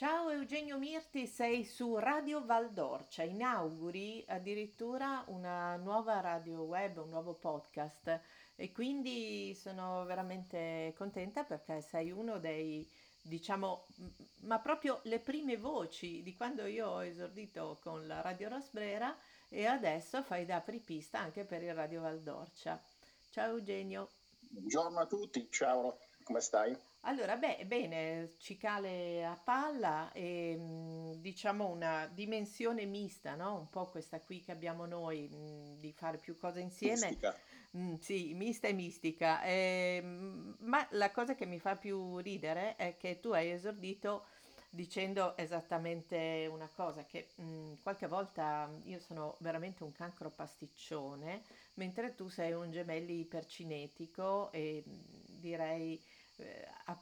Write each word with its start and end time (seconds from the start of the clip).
Ciao 0.00 0.30
Eugenio 0.30 0.78
Mirti, 0.78 1.26
sei 1.26 1.62
su 1.62 1.98
Radio 1.98 2.42
Valdorcia, 2.42 3.22
inauguri 3.22 4.24
addirittura 4.28 5.22
una 5.26 5.76
nuova 5.76 6.20
radio 6.20 6.62
web, 6.62 6.96
un 6.96 7.10
nuovo 7.10 7.34
podcast 7.34 8.18
e 8.56 8.72
quindi 8.72 9.54
sono 9.54 10.06
veramente 10.06 10.94
contenta 10.96 11.44
perché 11.44 11.82
sei 11.82 12.10
uno 12.10 12.38
dei, 12.38 12.90
diciamo, 13.20 13.88
ma 14.44 14.58
proprio 14.58 15.00
le 15.02 15.18
prime 15.18 15.58
voci 15.58 16.22
di 16.22 16.34
quando 16.34 16.64
io 16.64 16.88
ho 16.88 17.04
esordito 17.04 17.78
con 17.82 18.06
la 18.06 18.22
Radio 18.22 18.48
Rosbrera 18.48 19.14
e 19.50 19.66
adesso 19.66 20.22
fai 20.22 20.46
da 20.46 20.56
apripista 20.56 21.18
anche 21.18 21.44
per 21.44 21.62
il 21.62 21.74
Radio 21.74 22.00
Valdorcia. 22.00 22.82
Ciao 23.28 23.50
Eugenio. 23.50 24.08
Buongiorno 24.48 24.98
a 24.98 25.04
tutti, 25.04 25.46
ciao, 25.50 25.98
come 26.22 26.40
stai? 26.40 26.74
Allora, 27.04 27.38
beh, 27.38 27.64
bene, 27.66 28.34
cicale 28.36 29.24
a 29.24 29.34
palla 29.42 30.12
e 30.12 30.54
mh, 30.54 31.14
diciamo 31.20 31.66
una 31.66 32.06
dimensione 32.06 32.84
mista, 32.84 33.34
no? 33.36 33.56
Un 33.58 33.70
po' 33.70 33.88
questa 33.88 34.20
qui 34.20 34.42
che 34.42 34.52
abbiamo 34.52 34.84
noi, 34.84 35.26
mh, 35.28 35.78
di 35.78 35.92
fare 35.92 36.18
più 36.18 36.36
cose 36.36 36.60
insieme. 36.60 37.16
Mistica. 37.16 37.40
Mm, 37.76 37.94
sì, 37.94 38.34
mista 38.34 38.68
e 38.68 38.74
mistica. 38.74 39.42
Ehm, 39.44 40.56
ma 40.60 40.86
la 40.90 41.10
cosa 41.10 41.34
che 41.34 41.46
mi 41.46 41.58
fa 41.58 41.76
più 41.76 42.18
ridere 42.18 42.76
è 42.76 42.96
che 42.98 43.18
tu 43.18 43.30
hai 43.30 43.50
esordito 43.50 44.26
dicendo 44.72 45.36
esattamente 45.36 46.46
una 46.50 46.68
cosa, 46.70 47.04
che 47.06 47.32
mm, 47.40 47.74
qualche 47.82 48.06
volta 48.06 48.70
io 48.84 48.98
sono 49.00 49.36
veramente 49.40 49.82
un 49.84 49.90
cancro 49.92 50.30
pasticcione, 50.30 51.42
mentre 51.74 52.14
tu 52.14 52.28
sei 52.28 52.52
un 52.52 52.70
gemelli 52.70 53.20
ipercinetico 53.20 54.52
e 54.52 54.84
mm, 54.86 55.00
direi 55.40 56.00
eh, 56.40 56.66
a- 56.86 56.98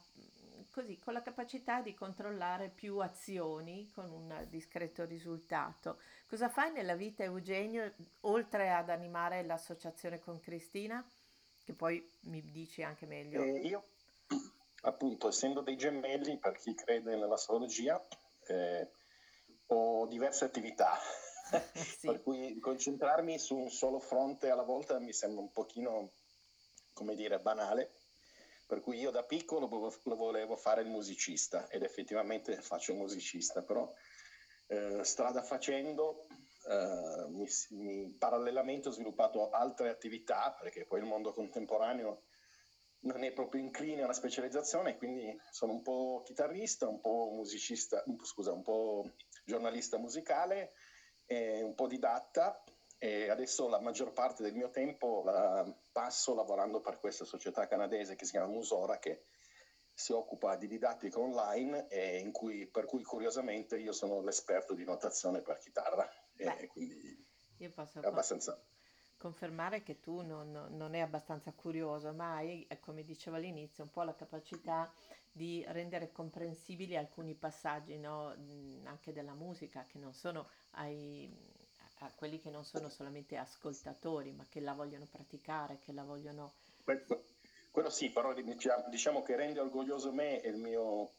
così 0.71 0.99
con 0.99 1.13
la 1.13 1.21
capacità 1.21 1.81
di 1.81 1.93
controllare 1.93 2.69
più 2.69 2.99
azioni 2.99 3.89
con 3.91 4.11
un 4.11 4.45
discreto 4.49 5.05
risultato. 5.05 5.99
Cosa 6.27 6.49
fai 6.49 6.71
nella 6.71 6.95
vita, 6.95 7.23
Eugenio, 7.23 7.93
oltre 8.21 8.71
ad 8.71 8.89
animare 8.89 9.43
l'associazione 9.43 10.19
con 10.19 10.39
Cristina? 10.39 11.03
Che 11.63 11.73
poi 11.73 12.07
mi 12.21 12.41
dici 12.49 12.83
anche 12.83 13.05
meglio. 13.05 13.51
io, 13.63 13.83
appunto, 14.83 15.27
essendo 15.27 15.61
dei 15.61 15.77
gemelli, 15.77 16.37
per 16.37 16.57
chi 16.57 16.73
crede 16.73 17.15
nell'astrologia, 17.15 18.05
eh, 18.47 18.91
ho 19.67 20.07
diverse 20.07 20.45
attività, 20.45 20.97
per 22.03 22.21
Sì, 22.21 22.21
cui 22.21 22.59
concentrarmi 22.59 23.37
su 23.37 23.55
un 23.55 23.69
solo 23.69 23.99
fronte 23.99 24.49
alla 24.49 24.63
volta 24.63 24.99
mi 24.99 25.13
sembra 25.13 25.41
un 25.41 25.51
pochino, 25.51 26.11
come 26.93 27.15
dire, 27.15 27.39
banale. 27.39 27.93
Per 28.69 28.81
cui 28.81 28.99
io 28.99 29.09
da 29.09 29.23
piccolo 29.23 29.67
vo- 29.67 29.99
lo 30.03 30.15
volevo 30.15 30.55
fare 30.55 30.83
il 30.83 30.89
musicista 30.89 31.67
ed 31.69 31.81
effettivamente 31.81 32.61
faccio 32.61 32.91
il 32.91 32.99
musicista, 32.99 33.63
però 33.63 33.91
eh, 34.67 35.03
strada 35.03 35.41
facendo, 35.41 36.27
eh, 36.67 37.25
mi, 37.29 37.47
mi- 37.69 38.15
parallelamente 38.15 38.89
ho 38.89 38.91
sviluppato 38.91 39.49
altre 39.49 39.89
attività 39.89 40.55
perché 40.61 40.85
poi 40.85 40.99
il 40.99 41.07
mondo 41.07 41.33
contemporaneo 41.33 42.25
non 42.99 43.23
è 43.23 43.31
proprio 43.31 43.59
incline 43.59 44.03
alla 44.03 44.13
specializzazione, 44.13 44.97
quindi 44.97 45.35
sono 45.49 45.71
un 45.71 45.81
po' 45.81 46.21
chitarrista, 46.23 46.87
un 46.87 46.99
po' 46.99 47.31
musicista, 47.33 48.03
scusa, 48.21 48.51
un 48.51 48.61
po' 48.61 49.13
giornalista 49.45 49.97
musicale, 49.97 50.73
un 51.25 51.73
po' 51.73 51.87
didatta 51.87 52.63
e 52.99 53.29
adesso 53.29 53.67
la 53.69 53.79
maggior 53.79 54.11
parte 54.11 54.43
del 54.43 54.53
mio 54.53 54.69
tempo 54.69 55.23
la 55.23 55.65
passo 55.91 56.35
lavorando 56.35 56.81
per 56.81 56.99
questa 56.99 57.25
società 57.25 57.65
canadese 57.65 58.15
che 58.15 58.25
si 58.25 58.31
chiama 58.31 58.47
Musora 58.47 58.99
che 58.99 59.23
si 59.93 60.11
occupa 60.11 60.55
di 60.55 60.67
didattica 60.67 61.19
online 61.19 61.87
e 61.87 62.19
in 62.19 62.31
cui, 62.31 62.67
per 62.67 62.85
cui 62.85 63.03
curiosamente 63.03 63.77
io 63.77 63.93
sono 63.93 64.21
l'esperto 64.21 64.73
di 64.73 64.83
notazione 64.83 65.41
per 65.41 65.57
chitarra 65.57 66.07
beh, 66.33 66.57
e 66.57 66.67
quindi 66.67 67.27
io 67.57 67.71
posso 67.71 68.01
è 68.01 68.05
abbastanza... 68.05 68.61
confermare 69.17 69.83
che 69.83 69.99
tu 69.99 70.21
non, 70.21 70.67
non 70.69 70.93
è 70.93 70.99
abbastanza 70.99 71.51
curioso, 71.53 72.13
ma 72.13 72.35
hai, 72.35 72.65
eh, 72.67 72.79
come 72.79 73.03
dicevo 73.03 73.35
all'inizio, 73.35 73.83
un 73.83 73.89
po' 73.89 74.03
la 74.03 74.15
capacità 74.15 74.89
di 75.31 75.63
rendere 75.67 76.11
comprensibili 76.11 76.95
alcuni 76.95 77.35
passaggi, 77.35 77.97
no? 77.97 78.33
Mm, 78.37 78.85
Anche 78.87 79.11
della 79.11 79.33
musica, 79.33 79.85
che 79.85 79.97
non 79.99 80.13
sono 80.13 80.49
ai, 80.71 81.29
a 81.99 82.11
quelli 82.15 82.39
che 82.39 82.49
non 82.49 82.63
sono 82.65 82.89
solamente 82.89 83.37
ascoltatori, 83.37 84.31
ma 84.31 84.45
che 84.49 84.59
la 84.59 84.73
vogliono 84.73 85.07
praticare, 85.09 85.79
che 85.79 85.91
la 85.91 86.03
vogliono... 86.03 86.53
Quello, 86.83 87.25
quello 87.71 87.89
sì, 87.89 88.09
però 88.09 88.33
diciamo, 88.33 88.89
diciamo 88.89 89.21
che 89.21 89.35
rende 89.35 89.59
orgoglioso 89.59 90.11
me 90.11 90.41
e 90.41 90.49
il 90.49 90.57
mio 90.57 91.11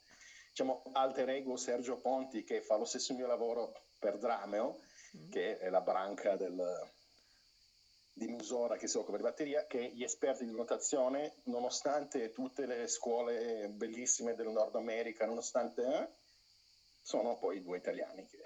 diciamo, 0.48 0.82
alter 0.92 1.28
ego 1.30 1.56
Sergio 1.56 1.96
Ponti 1.96 2.44
che 2.44 2.62
fa 2.62 2.76
lo 2.76 2.84
stesso 2.84 3.14
mio 3.14 3.26
lavoro 3.26 3.72
per 3.98 4.18
Drameo, 4.18 4.80
Mm? 5.16 5.30
che 5.30 5.58
è 5.58 5.68
la 5.70 5.80
branca 5.80 6.36
del, 6.36 6.62
di 8.12 8.28
Musora 8.28 8.76
che 8.76 8.86
si 8.86 8.96
occupa 8.96 9.16
di 9.16 9.22
batteria, 9.22 9.66
che 9.66 9.90
gli 9.92 10.04
esperti 10.04 10.44
di 10.44 10.52
notazione, 10.52 11.34
nonostante 11.44 12.30
tutte 12.30 12.66
le 12.66 12.86
scuole 12.86 13.68
bellissime 13.70 14.34
del 14.34 14.48
Nord 14.48 14.76
America, 14.76 15.26
nonostante, 15.26 15.82
eh, 15.82 16.08
sono 17.02 17.38
poi 17.38 17.62
due 17.62 17.78
italiani 17.78 18.26
che 18.26 18.40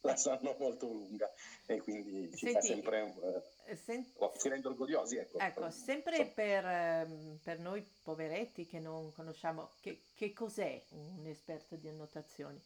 la 0.00 0.12
Eh, 0.12 0.16
sanno 0.16 0.54
molto 0.58 0.86
lunga 0.86 1.30
e 1.66 1.80
quindi 1.80 2.30
ci 2.36 2.46
fa 2.50 2.60
senti, 2.60 2.66
sempre, 2.66 3.42
eh, 3.66 3.76
sen- 3.76 4.06
eh, 4.18 4.30
ci 4.38 4.48
rende 4.48 4.68
orgogliosi, 4.68 5.16
ecco. 5.16 5.38
ecco, 5.40 5.70
sempre 5.70 6.16
Insomma, 6.18 6.34
per, 6.34 6.64
ehm, 6.66 7.38
per 7.42 7.58
noi 7.58 7.82
poveretti 8.02 8.66
che 8.66 8.78
non 8.78 9.12
conosciamo, 9.12 9.70
che, 9.80 9.98
che 10.14 10.32
cos'è 10.32 10.80
un 10.90 11.26
esperto 11.26 11.76
di 11.76 11.88
annotazioni? 11.88 12.60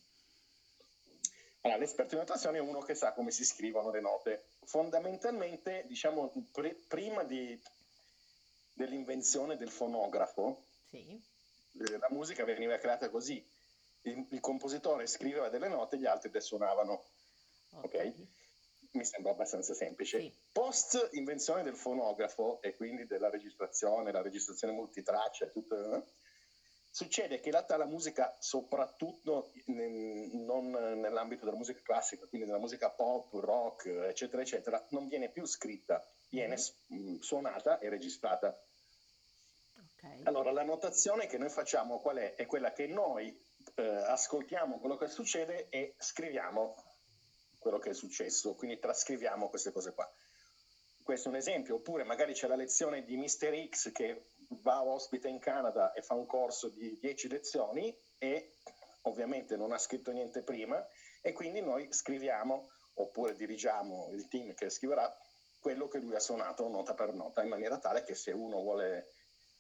Allora, 1.62 1.78
l'esperto 1.78 2.14
di 2.14 2.20
notazione 2.20 2.56
è 2.56 2.60
uno 2.60 2.80
che 2.80 2.94
sa 2.94 3.12
come 3.12 3.30
si 3.30 3.44
scrivono 3.44 3.90
le 3.90 4.00
note. 4.00 4.44
Fondamentalmente, 4.64 5.84
diciamo, 5.86 6.32
pre- 6.52 6.74
prima 6.88 7.22
di- 7.22 7.58
dell'invenzione 8.72 9.56
del 9.58 9.70
fonografo, 9.70 10.62
Sì, 10.88 11.20
eh, 11.78 11.98
la 11.98 12.08
musica 12.10 12.44
veniva 12.44 12.78
creata 12.78 13.10
così. 13.10 13.44
Il, 14.02 14.26
il 14.30 14.40
compositore 14.40 15.06
scriveva 15.06 15.50
delle 15.50 15.68
note, 15.68 15.98
gli 15.98 16.06
altri 16.06 16.30
le 16.30 16.40
suonavano. 16.40 17.02
Ok? 17.72 17.94
ok, 17.94 18.14
Mi 18.92 19.04
sembra 19.04 19.32
abbastanza 19.32 19.72
semplice. 19.74 20.18
sì. 20.20 20.32
Post 20.52 21.08
invenzione 21.12 21.62
del 21.62 21.76
fonografo 21.76 22.60
e 22.60 22.74
quindi 22.74 23.06
della 23.06 23.30
registrazione, 23.30 24.10
la 24.10 24.22
registrazione 24.22 24.72
multitraccia 24.74 25.44
e 25.44 25.50
tutto, 25.50 25.94
eh, 25.94 26.02
succede 26.90 27.38
che 27.38 27.46
in 27.46 27.52
realtà 27.52 27.76
la 27.76 27.86
musica, 27.86 28.34
soprattutto 28.40 29.52
nel- 29.66 30.28
non 30.32 30.70
nell'ambito 30.70 31.44
della 31.44 31.56
musica 31.56 31.80
classica, 31.82 32.26
quindi 32.26 32.46
della 32.48 32.58
musica 32.58 32.90
pop, 32.90 33.32
rock, 33.34 33.86
eccetera, 33.86 34.42
eccetera, 34.42 34.84
non 34.90 35.06
viene 35.06 35.30
più 35.30 35.44
scritta, 35.46 36.04
viene 36.28 36.54
Mhm. 36.54 36.58
s- 36.58 36.74
mh, 36.88 37.16
suonata 37.18 37.78
e 37.78 37.88
registrata. 37.88 38.48
Ok, 39.76 40.20
Allora, 40.24 40.50
la 40.50 40.64
notazione 40.64 41.26
che 41.26 41.38
noi 41.38 41.48
facciamo 41.50 42.00
qual 42.00 42.16
è? 42.16 42.34
È 42.34 42.46
quella 42.46 42.72
che 42.72 42.86
noi 42.86 43.32
eh, 43.74 43.82
ascoltiamo 43.86 44.78
quello 44.78 44.96
che 44.96 45.06
succede 45.08 45.68
e 45.68 45.94
scriviamo 45.98 46.74
quello 47.60 47.78
che 47.78 47.90
è 47.90 47.94
successo, 47.94 48.54
quindi 48.54 48.80
trascriviamo 48.80 49.48
queste 49.48 49.70
cose 49.70 49.92
qua. 49.92 50.10
Questo 51.02 51.28
è 51.28 51.30
un 51.30 51.36
esempio, 51.36 51.76
oppure 51.76 52.02
magari 52.04 52.32
c'è 52.32 52.48
la 52.48 52.56
lezione 52.56 53.04
di 53.04 53.16
Mr. 53.16 53.68
X 53.68 53.92
che 53.92 54.30
va 54.62 54.82
ospite 54.82 55.28
in 55.28 55.38
Canada 55.38 55.92
e 55.92 56.02
fa 56.02 56.14
un 56.14 56.26
corso 56.26 56.68
di 56.70 56.98
10 56.98 57.28
lezioni 57.28 57.96
e 58.18 58.54
ovviamente 59.02 59.56
non 59.56 59.72
ha 59.72 59.78
scritto 59.78 60.10
niente 60.10 60.42
prima 60.42 60.84
e 61.22 61.32
quindi 61.32 61.60
noi 61.60 61.92
scriviamo 61.92 62.68
oppure 62.94 63.34
dirigiamo 63.34 64.10
il 64.12 64.28
team 64.28 64.54
che 64.54 64.70
scriverà 64.70 65.14
quello 65.60 65.88
che 65.88 65.98
lui 65.98 66.14
ha 66.14 66.20
suonato 66.20 66.66
nota 66.68 66.94
per 66.94 67.12
nota 67.12 67.42
in 67.42 67.48
maniera 67.48 67.78
tale 67.78 68.02
che 68.02 68.14
se 68.14 68.32
uno 68.32 68.60
vuole 68.60 69.12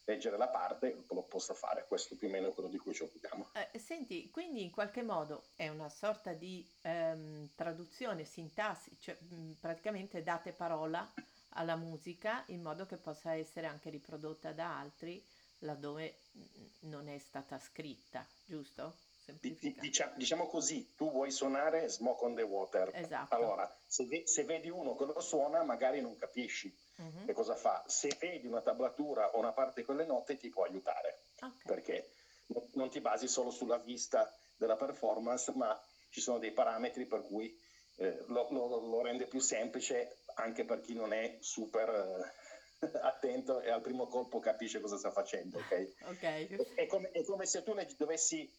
leggere 0.04 0.36
la 0.36 0.48
parte 0.48 1.04
lo 1.08 1.22
possa 1.22 1.54
fare. 1.54 1.84
Questo 1.86 2.16
più 2.16 2.28
o 2.28 2.30
meno 2.30 2.48
è 2.48 2.52
quello 2.52 2.68
di 2.68 2.78
cui 2.78 2.94
ci 2.94 3.02
occupiamo. 3.02 3.50
Eh, 3.52 3.78
senti, 3.78 4.30
quindi 4.30 4.62
in 4.62 4.70
qualche 4.70 5.02
modo 5.02 5.44
è 5.54 5.68
una 5.68 5.88
sorta 5.88 6.32
di 6.32 6.66
ehm, 6.82 7.50
traduzione, 7.54 8.24
sintassi, 8.24 8.96
cioè 9.00 9.16
mh, 9.18 9.52
praticamente 9.60 10.22
date 10.22 10.52
parola 10.52 11.08
alla 11.54 11.76
musica 11.76 12.44
in 12.46 12.62
modo 12.62 12.86
che 12.86 12.96
possa 12.96 13.34
essere 13.34 13.66
anche 13.66 13.90
riprodotta 13.90 14.52
da 14.52 14.78
altri 14.78 15.24
laddove 15.60 16.20
mh, 16.32 16.88
non 16.88 17.08
è 17.08 17.18
stata 17.18 17.58
scritta, 17.58 18.26
giusto? 18.44 18.96
Dicia- 19.38 20.12
diciamo 20.16 20.48
così, 20.48 20.94
tu 20.96 21.10
vuoi 21.10 21.30
suonare 21.30 21.88
Smoke 21.88 22.24
on 22.24 22.34
the 22.34 22.42
Water. 22.42 22.90
Esatto. 22.92 23.34
Allora, 23.34 23.72
se, 23.86 24.04
ve- 24.06 24.26
se 24.26 24.42
vedi 24.44 24.68
uno 24.68 24.96
che 24.96 25.04
lo 25.04 25.20
suona, 25.20 25.62
magari 25.62 26.00
non 26.00 26.16
capisci 26.16 26.74
Mhm. 27.00 27.24
che 27.26 27.32
cosa 27.32 27.54
fa. 27.54 27.82
Se 27.86 28.16
vedi 28.20 28.46
una 28.46 28.60
tablatura 28.60 29.30
o 29.30 29.38
una 29.38 29.52
parte 29.52 29.82
con 29.82 29.96
le 29.96 30.04
note, 30.04 30.36
ti 30.36 30.48
può 30.50 30.64
aiutare, 30.64 31.22
Ok, 31.42 31.64
perché 31.64 32.12
no- 32.48 32.68
non 32.74 32.90
ti 32.90 33.00
basi 33.00 33.26
solo 33.28 33.50
sulla 33.50 33.78
vista 33.78 34.30
della 34.56 34.76
performance, 34.76 35.52
ma 35.54 35.78
ci 36.10 36.20
sono 36.20 36.38
dei 36.38 36.52
parametri 36.52 37.06
per 37.06 37.22
cui 37.22 37.56
eh, 37.96 38.24
lo, 38.28 38.46
lo- 38.50 38.80
lo 38.80 39.02
rende 39.02 39.26
più 39.26 39.40
semplice 39.40 40.22
anche 40.34 40.64
per 40.64 40.80
chi 40.80 40.94
non 40.94 41.12
è 41.12 41.36
super 41.40 41.88
eh, 41.88 42.32
attento 43.02 43.60
e 43.60 43.70
al 43.70 43.80
primo 43.82 44.06
colpo 44.06 44.38
capisce 44.38 44.80
cosa 44.80 44.96
sta 44.96 45.10
facendo, 45.10 45.58
ok? 45.58 45.94
ok, 46.08 46.74
È 46.74 46.86
come, 46.86 47.10
è 47.10 47.22
come 47.24 47.44
se 47.46 47.62
tu 47.62 47.74
leggi- 47.74 47.96
dovessi 47.96 48.50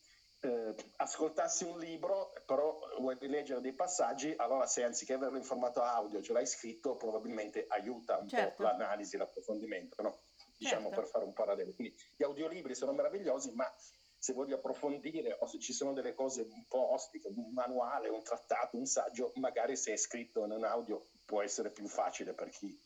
eh, 0.41 0.75
ascoltassi 0.97 1.65
un 1.65 1.77
libro, 1.79 2.33
però 2.45 2.79
vuoi 2.99 3.15
rileggere 3.19 3.61
dei 3.61 3.73
passaggi, 3.73 4.33
allora 4.37 4.65
se 4.65 4.83
anziché 4.83 5.13
averlo 5.13 5.37
in 5.37 5.43
formato 5.43 5.81
audio 5.81 6.21
ce 6.21 6.33
l'hai 6.33 6.47
scritto, 6.47 6.95
probabilmente 6.95 7.65
aiuta 7.67 8.17
un 8.17 8.27
certo. 8.27 8.55
po' 8.55 8.63
l'analisi, 8.63 9.17
l'approfondimento, 9.17 10.01
no? 10.01 10.19
diciamo 10.57 10.87
certo. 10.87 11.01
per 11.01 11.09
fare 11.09 11.25
un 11.25 11.33
parallelo. 11.33 11.73
Quindi 11.73 11.95
gli 12.15 12.23
audiolibri 12.23 12.75
sono 12.75 12.93
meravigliosi, 12.93 13.51
ma 13.53 13.71
se 14.17 14.33
voglio 14.33 14.55
approfondire 14.55 15.35
o 15.39 15.47
se 15.47 15.59
ci 15.59 15.73
sono 15.73 15.93
delle 15.93 16.13
cose 16.13 16.41
un 16.41 16.65
po' 16.67 16.93
ostiche, 16.93 17.29
un 17.35 17.51
manuale, 17.53 18.09
un 18.09 18.21
trattato, 18.21 18.77
un 18.77 18.85
saggio, 18.85 19.31
magari 19.35 19.75
se 19.75 19.93
è 19.93 19.97
scritto 19.97 20.45
in 20.45 20.51
un 20.51 20.63
audio 20.63 21.07
può 21.25 21.41
essere 21.41 21.71
più 21.71 21.87
facile 21.87 22.33
per 22.33 22.49
chi 22.49 22.79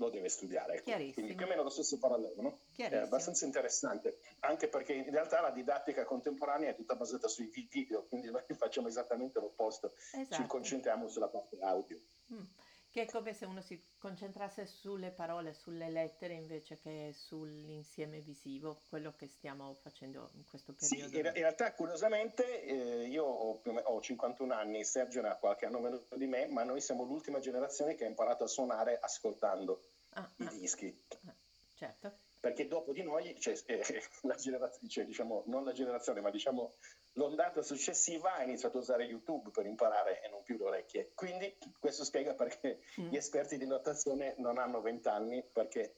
lo 0.00 0.08
deve 0.10 0.28
studiare. 0.28 0.76
Ecco. 0.76 0.90
Quindi 1.12 1.34
più 1.34 1.44
o 1.44 1.48
meno 1.48 1.62
lo 1.62 1.68
stesso 1.68 1.98
parallelo, 1.98 2.40
no? 2.40 2.60
È 2.74 2.96
abbastanza 2.96 3.44
interessante, 3.44 4.18
anche 4.40 4.68
perché 4.68 4.94
in 4.94 5.10
realtà 5.10 5.40
la 5.40 5.50
didattica 5.50 6.04
contemporanea 6.04 6.70
è 6.70 6.74
tutta 6.74 6.96
basata 6.96 7.28
sui 7.28 7.50
video, 7.70 8.06
quindi 8.06 8.30
noi 8.30 8.42
facciamo 8.56 8.88
esattamente 8.88 9.38
l'opposto, 9.38 9.92
esatto. 9.94 10.34
ci 10.34 10.46
concentriamo 10.46 11.06
sulla 11.06 11.28
parte 11.28 11.58
audio. 11.60 12.00
Mm 12.32 12.44
che 12.90 13.02
è 13.02 13.06
come 13.06 13.32
se 13.32 13.44
uno 13.44 13.62
si 13.62 13.80
concentrasse 13.98 14.66
sulle 14.66 15.12
parole, 15.12 15.54
sulle 15.54 15.88
lettere 15.90 16.34
invece 16.34 16.76
che 16.80 17.12
sull'insieme 17.14 18.20
visivo, 18.20 18.82
quello 18.88 19.12
che 19.12 19.28
stiamo 19.28 19.74
facendo 19.74 20.30
in 20.34 20.44
questo 20.44 20.72
periodo. 20.72 21.08
Sì, 21.08 21.18
in, 21.18 21.26
in 21.26 21.32
realtà 21.32 21.72
curiosamente 21.72 22.64
eh, 22.64 23.06
io 23.06 23.24
ho, 23.24 23.60
ho, 23.62 24.00
51 24.00 24.52
anni, 24.52 24.84
Sergio 24.84 25.20
ne 25.20 25.28
ha 25.28 25.36
qualche 25.36 25.66
anno 25.66 25.78
meno 25.78 26.04
di 26.16 26.26
me, 26.26 26.48
ma 26.48 26.64
noi 26.64 26.80
siamo 26.80 27.04
l'ultima 27.04 27.38
generazione 27.38 27.94
che 27.94 28.04
ha 28.04 28.08
imparato 28.08 28.42
a 28.42 28.48
suonare 28.48 28.98
ascoltando 29.00 29.89
ah, 30.14 30.32
i 30.36 30.46
ah, 30.46 30.50
dischi. 30.50 31.04
Ah, 31.26 31.34
certo. 31.74 32.18
Perché 32.40 32.66
dopo 32.66 32.92
di 32.92 33.02
noi, 33.02 33.38
cioè, 33.38 33.54
eh, 33.66 33.82
la 34.22 34.34
generazione, 34.34 34.88
cioè, 34.88 35.04
diciamo, 35.04 35.44
non 35.46 35.64
la 35.64 35.72
generazione, 35.72 36.20
ma 36.20 36.30
diciamo 36.30 36.72
l'ondata 37.14 37.62
successiva 37.62 38.34
ha 38.34 38.42
iniziato 38.42 38.78
a 38.78 38.80
usare 38.80 39.04
YouTube 39.04 39.50
per 39.50 39.66
imparare 39.66 40.22
e 40.22 40.28
non 40.28 40.42
più 40.42 40.56
le 40.56 40.64
orecchie. 40.64 41.12
Quindi 41.14 41.56
questo 41.78 42.04
spiega 42.04 42.34
perché 42.34 42.80
mm. 43.00 43.08
gli 43.08 43.16
esperti 43.16 43.58
di 43.58 43.66
notazione 43.66 44.34
non 44.38 44.58
hanno 44.58 44.80
20 44.80 45.08
anni, 45.08 45.44
perché 45.44 45.96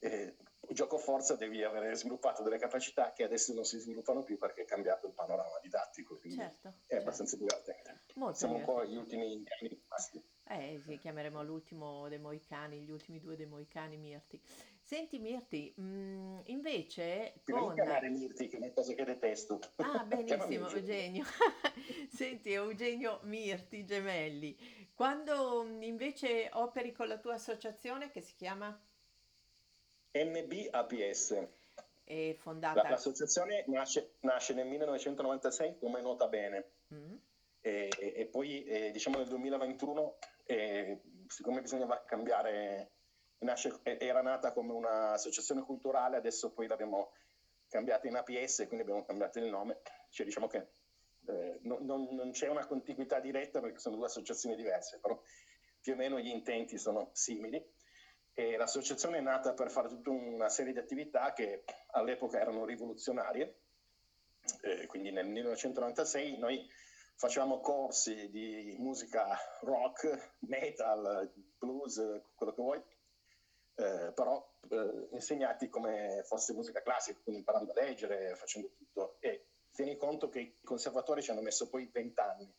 eh, 0.00 0.36
gioco 0.70 0.98
forza 0.98 1.36
devi 1.36 1.62
avere 1.62 1.94
sviluppato 1.94 2.42
delle 2.42 2.58
capacità 2.58 3.12
che 3.12 3.24
adesso 3.24 3.52
non 3.52 3.64
si 3.64 3.78
sviluppano 3.78 4.22
più 4.22 4.38
perché 4.38 4.62
è 4.62 4.64
cambiato 4.64 5.06
il 5.06 5.12
panorama 5.12 5.58
didattico. 5.60 6.16
Quindi 6.16 6.38
certo, 6.38 6.68
è 6.68 6.72
certo. 6.80 6.96
abbastanza 6.96 7.36
divertente. 7.36 8.00
Molto 8.14 8.38
Siamo 8.38 8.54
divertente. 8.54 8.80
un 8.80 8.86
po' 8.86 8.92
gli 8.92 8.96
ultimi 8.96 9.24
anni 9.24 9.68
rimasti. 9.68 10.24
Eh 10.52 10.80
sì, 10.84 10.98
chiameremo 10.98 11.44
l'ultimo 11.44 12.08
dei 12.08 12.18
Moicani, 12.18 12.80
gli 12.80 12.90
ultimi 12.90 13.20
due 13.20 13.36
dei 13.36 13.46
Moicani 13.46 13.96
Mirti. 13.96 14.40
Senti 14.80 15.20
Mirti, 15.20 15.72
mh, 15.76 15.82
mm, 15.82 16.38
invece 16.46 17.34
con... 17.44 17.60
Non 17.60 17.74
chiamare 17.74 18.08
Mirti, 18.08 18.48
che 18.48 18.56
è 18.56 18.58
una 18.58 18.72
cosa 18.72 18.92
che 18.92 19.04
detesto. 19.04 19.60
Ah, 19.76 20.02
benissimo, 20.02 20.68
Eugenio. 20.68 21.24
Senti, 22.10 22.50
Eugenio 22.52 23.20
Mirti, 23.22 23.84
Gemelli. 23.84 24.58
Quando 24.92 25.62
mm, 25.62 25.82
invece 25.82 26.50
operi 26.52 26.90
con 26.90 27.06
la 27.06 27.18
tua 27.18 27.34
associazione, 27.34 28.10
che 28.10 28.20
si 28.20 28.34
chiama? 28.34 28.76
MBAPS. 30.10 31.46
È 32.02 32.34
fondata... 32.34 32.88
L'associazione 32.88 33.62
nasce, 33.68 34.14
nasce 34.22 34.52
nel 34.54 34.66
1996, 34.66 35.78
come 35.78 36.00
nota 36.00 36.26
bene. 36.26 36.70
Mm. 36.92 37.14
E, 37.62 37.88
e, 37.98 38.26
poi, 38.26 38.64
eh, 38.64 38.90
diciamo, 38.90 39.18
nel 39.18 39.28
2021, 39.28 40.16
eh, 40.50 41.00
siccome 41.28 41.60
bisognava 41.60 42.02
cambiare 42.04 42.92
nasce, 43.38 43.80
era 43.82 44.20
nata 44.20 44.52
come 44.52 44.72
un'associazione 44.72 45.62
culturale, 45.62 46.16
adesso 46.16 46.52
poi 46.52 46.66
l'abbiamo 46.66 47.12
cambiata 47.68 48.08
in 48.08 48.16
APS, 48.16 48.64
quindi 48.66 48.80
abbiamo 48.80 49.04
cambiato 49.04 49.38
il 49.38 49.46
nome. 49.46 49.80
Cioè, 50.10 50.26
diciamo 50.26 50.48
che 50.48 50.70
eh, 51.26 51.60
non, 51.62 51.84
non, 51.84 52.08
non, 52.10 52.32
c'è 52.32 52.48
una 52.48 52.66
contiguità 52.66 53.20
diretta 53.20 53.60
perché 53.60 53.78
sono 53.78 53.96
due 53.96 54.06
associazioni 54.06 54.56
diverse, 54.56 54.98
però 54.98 55.20
più 55.80 55.92
o 55.92 55.96
meno 55.96 56.18
gli 56.18 56.28
intenti 56.28 56.78
sono 56.78 57.10
simili. 57.12 57.64
E 58.34 58.56
l'associazione 58.56 59.18
è 59.18 59.22
nata 59.22 59.52
per 59.52 59.70
fare 59.70 59.88
tutta 59.88 60.10
una 60.10 60.48
serie 60.48 60.72
di 60.72 60.78
attività 60.78 61.32
che 61.32 61.64
all'epoca 61.92 62.40
erano 62.40 62.64
rivoluzionarie. 62.64 63.60
Eh, 64.62 64.86
quindi 64.86 65.12
nel 65.12 65.26
1996 65.26 66.38
noi 66.38 66.68
facevamo 67.20 67.60
corsi 67.60 68.30
di 68.30 68.76
musica 68.78 69.36
rock, 69.60 70.36
metal, 70.38 71.30
blues, 71.58 71.96
quello 72.34 72.54
che 72.54 72.62
vuoi, 72.62 72.82
eh, 73.74 74.10
però 74.14 74.42
eh, 74.70 75.08
insegnati 75.12 75.68
come 75.68 76.22
fosse 76.24 76.54
musica 76.54 76.80
classica, 76.80 77.20
quindi 77.22 77.42
imparando 77.42 77.72
a 77.72 77.82
leggere, 77.82 78.34
facendo 78.36 78.70
tutto. 78.72 79.16
E 79.20 79.48
tieni 79.70 79.98
conto 79.98 80.30
che 80.30 80.40
i 80.40 80.56
conservatori 80.64 81.22
ci 81.22 81.30
hanno 81.30 81.42
messo 81.42 81.68
poi 81.68 81.90
vent'anni 81.92 82.50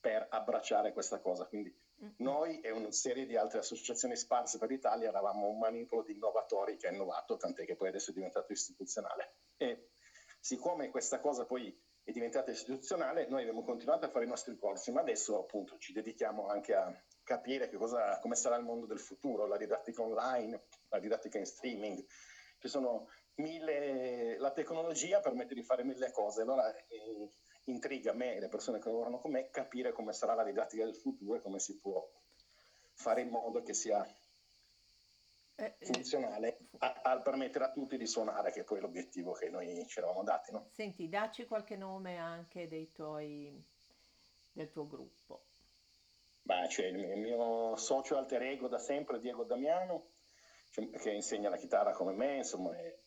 per 0.00 0.26
abbracciare 0.28 0.92
questa 0.92 1.20
cosa, 1.20 1.46
quindi 1.46 1.72
noi 2.16 2.58
e 2.62 2.72
una 2.72 2.90
serie 2.90 3.26
di 3.26 3.36
altre 3.36 3.60
associazioni 3.60 4.16
sparse 4.16 4.58
per 4.58 4.70
l'Italia 4.70 5.08
eravamo 5.08 5.46
un 5.46 5.58
manipolo 5.58 6.02
di 6.02 6.14
innovatori 6.14 6.76
che 6.76 6.88
ha 6.88 6.90
innovato, 6.90 7.36
tant'è 7.36 7.64
che 7.64 7.76
poi 7.76 7.88
adesso 7.88 8.10
è 8.10 8.14
diventato 8.14 8.50
istituzionale. 8.50 9.34
E 9.56 9.90
siccome 10.40 10.90
questa 10.90 11.20
cosa 11.20 11.44
poi 11.44 11.88
è 12.02 12.12
diventata 12.12 12.50
istituzionale, 12.50 13.26
noi 13.28 13.42
abbiamo 13.42 13.62
continuato 13.62 14.06
a 14.06 14.08
fare 14.08 14.24
i 14.24 14.28
nostri 14.28 14.56
corsi, 14.56 14.90
ma 14.90 15.00
adesso 15.00 15.38
appunto 15.38 15.78
ci 15.78 15.92
dedichiamo 15.92 16.48
anche 16.48 16.74
a 16.74 16.92
capire 17.22 17.70
cosa, 17.70 18.18
come 18.18 18.34
sarà 18.34 18.56
il 18.56 18.64
mondo 18.64 18.86
del 18.86 18.98
futuro, 18.98 19.46
la 19.46 19.56
didattica 19.56 20.02
online, 20.02 20.64
la 20.88 20.98
didattica 20.98 21.38
in 21.38 21.46
streaming. 21.46 22.04
Ci 22.58 22.68
sono 22.68 23.08
mille, 23.36 24.38
la 24.38 24.50
tecnologia 24.52 25.20
permette 25.20 25.54
di 25.54 25.62
fare 25.62 25.84
mille 25.84 26.10
cose, 26.10 26.42
allora 26.42 26.74
eh, 26.74 27.30
intriga 27.64 28.12
me 28.12 28.34
e 28.34 28.40
le 28.40 28.48
persone 28.48 28.78
che 28.78 28.88
lavorano 28.88 29.20
con 29.20 29.30
me 29.30 29.50
capire 29.50 29.92
come 29.92 30.12
sarà 30.12 30.34
la 30.34 30.44
didattica 30.44 30.84
del 30.84 30.96
futuro 30.96 31.36
e 31.36 31.40
come 31.40 31.58
si 31.58 31.78
può 31.78 32.06
fare 32.92 33.22
in 33.22 33.28
modo 33.28 33.62
che 33.62 33.72
sia 33.72 34.04
funzionale 35.78 36.58
a, 36.78 37.00
a, 37.02 37.20
permettere 37.20 37.64
a 37.64 37.72
tutti 37.72 37.96
di 37.96 38.06
suonare, 38.06 38.52
che 38.52 38.60
è 38.60 38.64
poi 38.64 38.80
l'obiettivo 38.80 39.32
che 39.32 39.48
noi 39.48 39.86
ci 39.86 39.98
eravamo 39.98 40.22
dati. 40.22 40.52
No? 40.52 40.68
Senti, 40.72 41.08
dacci 41.08 41.46
qualche 41.46 41.76
nome 41.76 42.16
anche 42.16 42.68
dei 42.68 42.90
tuoi, 42.92 43.62
del 44.52 44.70
tuo 44.70 44.86
gruppo. 44.86 45.44
Beh, 46.42 46.68
cioè, 46.68 46.86
il, 46.86 46.96
mio, 46.96 47.14
il 47.14 47.20
mio 47.20 47.76
socio 47.76 48.16
alter 48.16 48.42
ego 48.42 48.68
da 48.68 48.78
sempre, 48.78 49.20
Diego 49.20 49.44
Damiano, 49.44 50.12
che 50.72 51.10
insegna 51.10 51.50
la 51.50 51.56
chitarra 51.56 51.92
come 51.92 52.12
me, 52.12 52.36
insomma, 52.38 52.76
è 52.76 52.98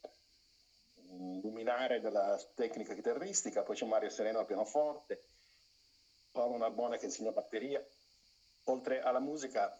un 1.07 1.39
luminare 1.41 1.99
della 1.99 2.39
tecnica 2.55 2.93
chitarristica, 2.93 3.63
poi 3.63 3.75
c'è 3.75 3.85
Mario 3.85 4.09
Sereno 4.09 4.39
al 4.39 4.45
pianoforte, 4.45 5.25
Paolo 6.31 6.57
Narbone 6.57 6.97
che 6.97 7.05
insegna 7.05 7.31
batteria. 7.31 7.85
Oltre 8.65 9.01
alla 9.01 9.19
musica, 9.19 9.77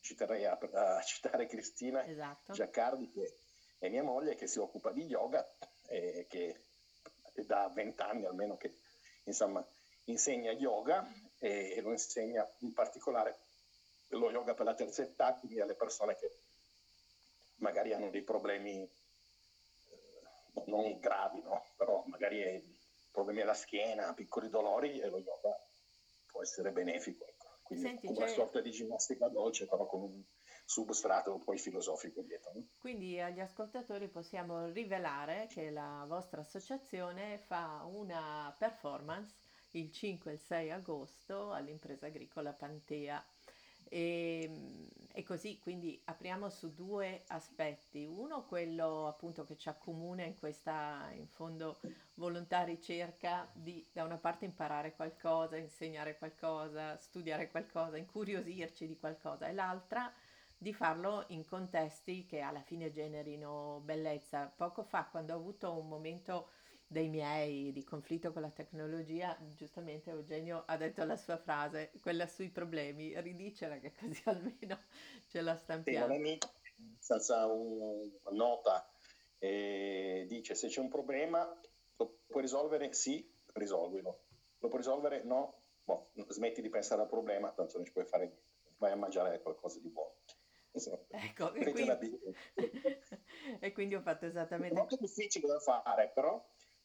ci 0.00 0.14
terrei 0.14 0.44
a, 0.44 0.58
a 0.58 1.00
citare 1.02 1.46
Cristina 1.46 2.04
esatto. 2.06 2.52
Giaccardi, 2.52 3.10
che 3.10 3.36
è 3.78 3.88
mia 3.88 4.02
moglie, 4.02 4.34
che 4.34 4.46
si 4.46 4.58
occupa 4.58 4.90
di 4.90 5.04
yoga 5.04 5.46
e 5.86 6.26
che 6.28 6.64
da 7.46 7.68
vent'anni 7.68 8.26
almeno 8.26 8.56
che 8.56 8.76
insomma 9.24 9.66
insegna 10.04 10.50
yoga 10.52 11.10
e, 11.38 11.72
e 11.72 11.80
lo 11.80 11.90
insegna 11.90 12.48
in 12.58 12.72
particolare 12.74 13.38
lo 14.08 14.30
yoga 14.30 14.54
per 14.54 14.66
la 14.66 14.74
terza 14.74 15.02
età, 15.02 15.34
quindi 15.34 15.60
alle 15.60 15.74
persone 15.74 16.16
che 16.16 16.30
magari 17.56 17.92
hanno 17.92 18.10
dei 18.10 18.22
problemi 18.22 18.82
eh, 18.82 18.90
non 20.66 20.98
gravi, 20.98 21.40
no? 21.42 21.64
però 21.76 22.02
magari 22.06 22.78
problemi 23.10 23.42
alla 23.42 23.54
schiena, 23.54 24.12
piccoli 24.14 24.48
dolori 24.48 25.00
e 25.00 25.08
lo 25.08 25.18
yoga 25.18 25.56
può 26.26 26.42
essere 26.42 26.70
benefico. 26.72 27.26
Quindi 27.70 27.86
Senti, 27.86 28.06
una 28.08 28.26
sorta 28.26 28.60
di 28.60 28.72
ginnastica 28.72 29.28
dolce, 29.28 29.68
però 29.68 29.86
con 29.86 30.02
un 30.02 30.24
substrato 30.64 31.38
poi 31.38 31.56
filosofico 31.56 32.20
dietro. 32.20 32.50
No? 32.52 32.66
Quindi 32.80 33.20
agli 33.20 33.38
ascoltatori 33.38 34.08
possiamo 34.08 34.66
rivelare 34.72 35.46
che 35.48 35.70
la 35.70 36.04
vostra 36.08 36.40
associazione 36.40 37.38
fa 37.38 37.84
una 37.84 38.52
performance 38.58 39.36
il 39.72 39.92
5 39.92 40.32
e 40.32 40.34
il 40.34 40.40
6 40.40 40.70
agosto 40.72 41.52
all'impresa 41.52 42.06
agricola 42.06 42.52
Pantea. 42.52 43.24
E, 43.88 44.42
ehm, 44.44 44.88
e, 45.12 45.22
così 45.24 45.58
quindi 45.58 46.00
apriamo 46.04 46.48
su 46.50 46.72
due 46.74 47.24
aspetti. 47.28 48.04
Uno, 48.04 48.44
quello 48.44 49.06
appunto 49.08 49.44
che 49.44 49.56
ci 49.56 49.68
accomuna 49.68 50.22
in 50.24 50.38
questa 50.38 51.10
in 51.14 51.26
fondo 51.26 51.80
volontà 52.14 52.62
ricerca 52.62 53.50
di 53.54 53.88
da 53.92 54.04
una 54.04 54.18
parte 54.18 54.44
imparare 54.44 54.94
qualcosa, 54.94 55.56
insegnare 55.56 56.16
qualcosa, 56.18 56.96
studiare 56.98 57.50
qualcosa, 57.50 57.96
incuriosirci 57.96 58.86
di 58.86 58.96
qualcosa, 58.98 59.48
e 59.48 59.52
l'altra 59.52 60.12
di 60.56 60.72
farlo 60.74 61.24
in 61.28 61.44
contesti 61.46 62.26
che 62.26 62.40
alla 62.40 62.60
fine 62.62 62.90
generino 62.90 63.80
bellezza. 63.82 64.46
Poco 64.54 64.82
fa, 64.84 65.06
quando 65.10 65.32
ho 65.34 65.36
avuto 65.38 65.78
un 65.78 65.88
momento 65.88 66.50
dei 66.90 67.08
miei 67.08 67.70
di 67.70 67.84
conflitto 67.84 68.32
con 68.32 68.42
la 68.42 68.50
tecnologia, 68.50 69.38
giustamente 69.54 70.10
Eugenio 70.10 70.64
ha 70.66 70.76
detto 70.76 71.04
la 71.04 71.16
sua 71.16 71.36
frase, 71.36 71.92
quella 72.00 72.26
sui 72.26 72.50
problemi, 72.50 73.18
ridicela 73.20 73.78
che 73.78 73.92
così 73.92 74.20
almeno 74.26 74.76
ce 75.28 75.40
la 75.40 75.54
stampiamo. 75.54 76.12
Sì, 76.12 76.38
senza 76.98 77.46
una 77.46 78.10
nota, 78.32 78.92
eh, 79.38 80.26
dice 80.28 80.56
se 80.56 80.66
c'è 80.66 80.80
un 80.80 80.88
problema 80.88 81.48
Lo 81.96 82.22
puoi 82.26 82.42
risolvere? 82.42 82.92
Sì, 82.92 83.24
risolvilo. 83.54 84.24
Lo 84.58 84.66
puoi 84.66 84.80
risolvere? 84.80 85.22
No? 85.22 85.62
Boh, 85.84 86.10
smetti 86.26 86.60
di 86.60 86.70
pensare 86.70 87.02
al 87.02 87.08
problema, 87.08 87.52
tanto 87.52 87.76
non 87.76 87.86
ci 87.86 87.92
puoi 87.92 88.04
fare 88.04 88.26
niente. 88.26 88.48
Vai 88.78 88.90
a 88.90 88.96
mangiare 88.96 89.40
qualcosa 89.40 89.78
di 89.78 89.90
buono. 89.90 90.14
Ecco, 91.10 91.52
e 91.52 91.70
quindi... 91.70 92.18
e 93.60 93.72
quindi 93.72 93.94
ho 93.96 94.00
fatto 94.00 94.26
esattamente... 94.26 94.74
È 94.74 94.78
molto 94.78 94.96
difficile 94.96 95.48
da 95.48 95.58
fare, 95.58 96.10
però 96.14 96.40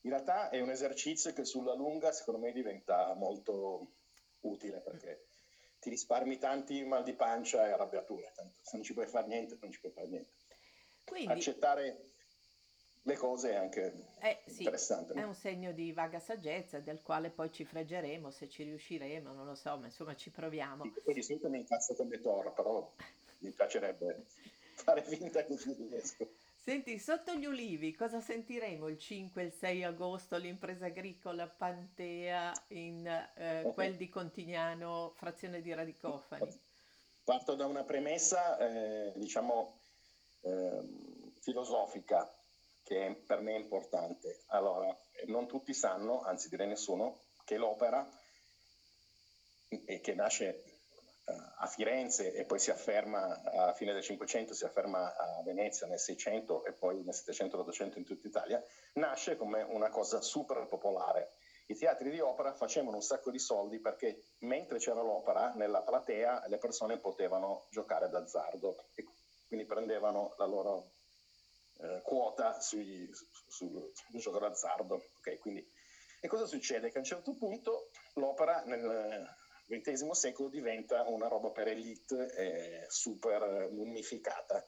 in 0.05 0.11
realtà 0.11 0.49
è 0.49 0.61
un 0.61 0.69
esercizio 0.69 1.33
che 1.33 1.43
sulla 1.43 1.73
lunga 1.73 2.11
secondo 2.11 2.39
me 2.39 2.51
diventa 2.51 3.13
molto 3.15 3.87
utile 4.41 4.79
perché 4.79 5.25
ti 5.79 5.89
risparmi 5.89 6.37
tanti 6.37 6.83
mal 6.83 7.03
di 7.03 7.13
pancia 7.13 7.67
e 7.67 7.71
arrabbiature, 7.71 8.31
tanto 8.35 8.59
se 8.61 8.75
non 8.75 8.83
ci 8.83 8.93
puoi 8.93 9.07
fare 9.07 9.27
niente, 9.27 9.57
non 9.59 9.71
ci 9.71 9.79
puoi 9.79 9.91
fare 9.91 10.07
niente. 10.07 10.31
Quindi... 11.03 11.33
Accettare 11.33 12.11
le 13.01 13.15
cose 13.17 13.51
è 13.51 13.55
anche 13.55 13.93
eh, 14.19 14.41
sì, 14.45 14.59
interessante. 14.59 15.13
È 15.13 15.23
un 15.23 15.35
segno 15.35 15.71
di 15.71 15.91
vaga 15.91 16.19
saggezza 16.19 16.79
del 16.79 17.01
quale 17.01 17.29
poi 17.29 17.51
ci 17.51 17.65
freggeremo 17.65 18.31
se 18.31 18.47
ci 18.47 18.63
riusciremo, 18.63 19.33
non 19.33 19.45
lo 19.45 19.55
so, 19.55 19.77
ma 19.77 19.85
insomma 19.85 20.15
ci 20.15 20.29
proviamo. 20.29 20.91
Sì, 21.03 21.13
di 21.13 21.21
solito 21.21 21.49
mi 21.49 21.59
incazzo 21.59 21.93
come 21.95 22.19
Thor, 22.21 22.53
però 22.53 22.91
mi 23.39 23.51
piacerebbe 23.51 24.23
fare 24.73 25.03
finta 25.03 25.43
che 25.43 25.57
ci 25.57 25.73
riesco. 25.73 26.27
Senti, 26.65 26.97
sotto 26.97 27.35
gli 27.35 27.45
ulivi 27.45 27.93
cosa 27.93 28.19
sentiremo 28.19 28.87
il 28.87 28.97
5 28.97 29.39
e 29.39 29.45
il 29.45 29.51
6 29.51 29.83
agosto 29.83 30.33
all'impresa 30.33 30.87
agricola 30.87 31.47
Pantea 31.47 32.51
in 32.69 33.05
eh, 33.05 33.69
quel 33.71 33.95
di 33.95 34.09
Contignano, 34.09 35.13
frazione 35.15 35.61
di 35.61 35.71
Radicofani? 35.71 36.59
Parto 37.23 37.53
da 37.53 37.67
una 37.67 37.83
premessa, 37.83 38.57
eh, 38.57 39.13
diciamo, 39.15 39.77
eh, 40.41 40.81
filosofica, 41.39 42.27
che 42.81 43.21
per 43.23 43.41
me 43.41 43.53
è 43.53 43.59
importante. 43.59 44.39
Allora, 44.47 44.87
non 45.27 45.45
tutti 45.45 45.71
sanno, 45.71 46.23
anzi 46.23 46.49
direi 46.49 46.67
nessuno, 46.67 47.25
che 47.43 47.57
l'opera, 47.57 48.09
e 49.67 50.01
che 50.01 50.15
nasce 50.15 50.74
a 51.25 51.65
Firenze 51.67 52.33
e 52.33 52.45
poi 52.45 52.59
si 52.59 52.69
afferma 52.69 53.41
a 53.43 53.73
fine 53.73 53.93
del 53.93 54.03
Cinquecento, 54.03 54.53
si 54.53 54.65
afferma 54.65 55.15
a 55.15 55.41
Venezia 55.43 55.87
nel 55.87 55.99
Seicento 55.99 56.63
e 56.65 56.73
poi 56.73 57.03
nel 57.03 57.13
Settecento 57.13 57.55
e 57.55 57.59
l'Ottocento 57.59 57.97
in 57.97 58.05
tutta 58.05 58.27
Italia, 58.27 58.63
nasce 58.93 59.35
come 59.35 59.63
una 59.63 59.89
cosa 59.89 60.21
super 60.21 60.67
popolare. 60.67 61.33
I 61.67 61.75
teatri 61.75 62.11
di 62.11 62.19
opera 62.19 62.53
facevano 62.53 62.97
un 62.97 63.01
sacco 63.01 63.31
di 63.31 63.39
soldi 63.39 63.79
perché 63.79 64.21
mentre 64.39 64.77
c'era 64.77 65.01
l'opera, 65.01 65.53
nella 65.55 65.81
platea 65.81 66.43
le 66.47 66.59
persone 66.59 66.99
potevano 66.99 67.65
giocare 67.71 68.07
d'azzardo 68.07 68.85
e 68.93 69.03
quindi 69.47 69.65
prendevano 69.65 70.35
la 70.37 70.45
loro 70.45 70.91
eh, 71.79 72.01
quota 72.03 72.59
sui, 72.61 73.09
su, 73.11 73.25
su, 73.47 73.91
sul 73.93 74.19
gioco 74.19 74.37
d'azzardo. 74.37 75.05
Okay, 75.17 75.39
quindi, 75.39 75.67
e 76.21 76.27
cosa 76.27 76.45
succede? 76.45 76.91
Che 76.91 76.97
a 76.97 76.99
un 76.99 77.05
certo 77.05 77.35
punto 77.35 77.89
l'opera 78.13 78.61
nel 78.65 79.27
XX 79.67 80.09
secolo 80.11 80.49
diventa 80.49 81.03
una 81.07 81.27
roba 81.27 81.49
per 81.49 81.67
elite 81.67 82.33
eh, 82.35 82.85
super 82.87 83.69
mummificata. 83.71 84.65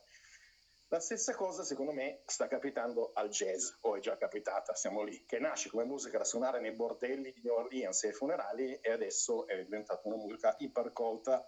La 0.90 1.00
stessa 1.02 1.36
cosa, 1.36 1.64
secondo 1.64 1.92
me, 1.92 2.22
sta 2.26 2.48
capitando 2.48 3.12
al 3.14 3.28
jazz, 3.28 3.72
o 3.82 3.98
è 3.98 4.00
già 4.00 4.16
capitata, 4.16 4.74
siamo 4.74 5.04
lì, 5.04 5.26
che 5.26 5.38
nasce 5.38 5.70
come 5.70 5.84
musica 5.84 6.18
da 6.18 6.24
suonare 6.24 6.62
nei 6.62 6.72
bordelli 6.72 7.34
di 7.34 7.42
New 7.44 7.56
Orleans 7.56 8.04
e 8.04 8.08
ai 8.08 8.14
funerali 8.14 8.74
e 8.76 8.92
adesso 8.92 9.46
è 9.48 9.62
diventata 9.64 10.08
una 10.08 10.16
musica 10.16 10.56
ipercolta 10.60 11.46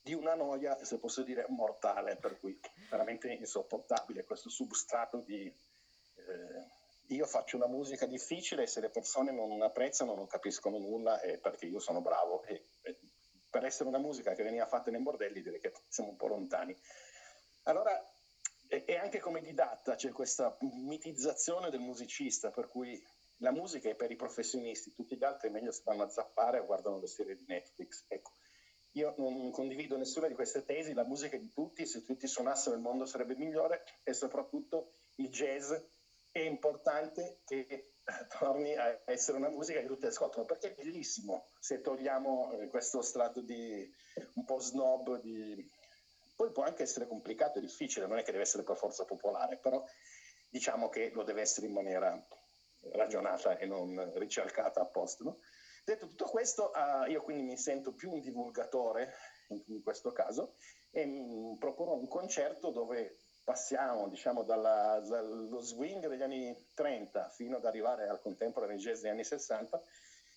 di 0.00 0.14
una 0.14 0.34
noia, 0.34 0.82
se 0.82 0.98
posso 0.98 1.22
dire, 1.22 1.44
mortale, 1.48 2.16
per 2.16 2.40
cui 2.40 2.58
veramente 2.88 3.30
insopportabile 3.30 4.24
questo 4.24 4.48
substrato 4.48 5.18
di 5.18 5.44
eh, 5.44 6.77
io 7.08 7.26
faccio 7.26 7.56
una 7.56 7.66
musica 7.66 8.06
difficile 8.06 8.62
e 8.62 8.66
se 8.66 8.80
le 8.80 8.90
persone 8.90 9.32
non 9.32 9.60
apprezzano 9.62 10.14
non 10.14 10.26
capiscono 10.26 10.78
nulla 10.78 11.20
è 11.20 11.38
perché 11.38 11.66
io 11.66 11.78
sono 11.78 12.00
bravo 12.00 12.42
e, 12.44 12.62
e 12.82 12.98
per 13.50 13.64
essere 13.64 13.88
una 13.88 13.98
musica 13.98 14.34
che 14.34 14.42
veniva 14.42 14.66
fatta 14.66 14.90
nei 14.90 15.00
bordelli 15.00 15.42
direi 15.42 15.60
che 15.60 15.72
siamo 15.88 16.10
un 16.10 16.16
po' 16.16 16.26
lontani. 16.26 16.76
Allora 17.64 18.02
e 18.68 18.96
anche 18.96 19.18
come 19.18 19.40
didatta 19.40 19.94
c'è 19.94 20.10
questa 20.12 20.54
mitizzazione 20.60 21.70
del 21.70 21.80
musicista 21.80 22.50
per 22.50 22.68
cui 22.68 23.02
la 23.38 23.50
musica 23.50 23.88
è 23.88 23.94
per 23.94 24.10
i 24.10 24.16
professionisti, 24.16 24.92
tutti 24.92 25.16
gli 25.16 25.24
altri 25.24 25.48
meglio 25.48 25.72
se 25.72 25.82
vanno 25.84 26.02
a 26.02 26.08
zappare 26.08 26.58
o 26.58 26.66
guardano 26.66 26.98
le 26.98 27.06
serie 27.06 27.36
di 27.36 27.44
Netflix. 27.46 28.04
Ecco, 28.08 28.32
io 28.92 29.14
non 29.16 29.50
condivido 29.52 29.96
nessuna 29.96 30.26
di 30.28 30.34
queste 30.34 30.64
tesi, 30.64 30.92
la 30.92 31.04
musica 31.04 31.36
è 31.36 31.40
di 31.40 31.52
tutti, 31.52 31.86
se 31.86 32.02
tutti 32.02 32.26
suonassero 32.26 32.74
il 32.74 32.82
mondo 32.82 33.06
sarebbe 33.06 33.36
migliore 33.36 33.84
e 34.02 34.12
soprattutto 34.12 34.92
il 35.16 35.28
jazz 35.30 35.72
è 36.40 36.46
importante 36.46 37.40
che 37.44 37.92
torni 38.38 38.74
a 38.76 39.00
essere 39.04 39.36
una 39.36 39.50
musica 39.50 39.80
che 39.80 39.86
tutti 39.86 40.06
ascoltano, 40.06 40.44
perché 40.44 40.68
è 40.68 40.74
bellissimo 40.74 41.50
se 41.58 41.80
togliamo 41.80 42.52
eh, 42.52 42.66
questo 42.68 43.02
strato 43.02 43.40
di 43.40 43.90
un 44.34 44.44
po' 44.44 44.60
snob, 44.60 45.20
di... 45.20 45.70
poi 46.34 46.50
può 46.50 46.64
anche 46.64 46.82
essere 46.82 47.06
complicato 47.06 47.58
e 47.58 47.62
difficile, 47.62 48.06
non 48.06 48.18
è 48.18 48.22
che 48.22 48.32
deve 48.32 48.44
essere 48.44 48.62
per 48.62 48.76
forza 48.76 49.04
popolare, 49.04 49.58
però 49.58 49.84
diciamo 50.48 50.88
che 50.88 51.10
lo 51.10 51.22
deve 51.22 51.42
essere 51.42 51.66
in 51.66 51.72
maniera 51.72 52.26
ragionata 52.92 53.58
e 53.58 53.66
non 53.66 54.12
ricercata 54.14 54.80
apposta. 54.80 55.24
No? 55.24 55.38
Detto 55.84 56.06
tutto 56.06 56.26
questo, 56.26 56.70
uh, 56.74 57.10
io 57.10 57.22
quindi 57.22 57.42
mi 57.42 57.56
sento 57.56 57.92
più 57.92 58.10
un 58.10 58.20
divulgatore 58.20 59.12
in, 59.48 59.82
questo 59.82 60.12
caso 60.12 60.56
e 60.90 61.06
mh, 61.06 61.56
proporrò 61.58 61.94
un 61.94 62.08
concerto 62.08 62.70
dove 62.70 63.16
passiamo 63.48 64.08
diciamo, 64.10 64.42
dalla, 64.42 65.00
dallo 65.08 65.58
swing 65.60 66.06
degli 66.06 66.20
anni 66.20 66.54
30 66.74 67.30
fino 67.30 67.56
ad 67.56 67.64
arrivare 67.64 68.06
al 68.06 68.20
contemporaneo 68.20 68.76
jazz 68.76 69.00
degli 69.00 69.10
anni 69.10 69.24
60, 69.24 69.82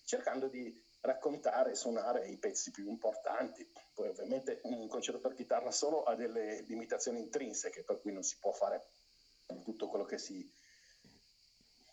cercando 0.06 0.48
di 0.48 0.74
raccontare 1.02 1.72
e 1.72 1.74
suonare 1.74 2.26
i 2.26 2.38
pezzi 2.38 2.70
più 2.70 2.88
importanti. 2.88 3.70
Poi 3.92 4.08
ovviamente 4.08 4.60
un 4.62 4.88
concerto 4.88 5.20
per 5.20 5.34
chitarra 5.34 5.70
solo 5.70 6.04
ha 6.04 6.14
delle 6.14 6.62
limitazioni 6.62 7.18
intrinseche, 7.18 7.84
per 7.84 8.00
cui 8.00 8.14
non 8.14 8.22
si 8.22 8.38
può 8.38 8.50
fare 8.50 8.86
tutto 9.62 9.88
quello 9.88 10.06
che 10.06 10.16
si 10.16 10.50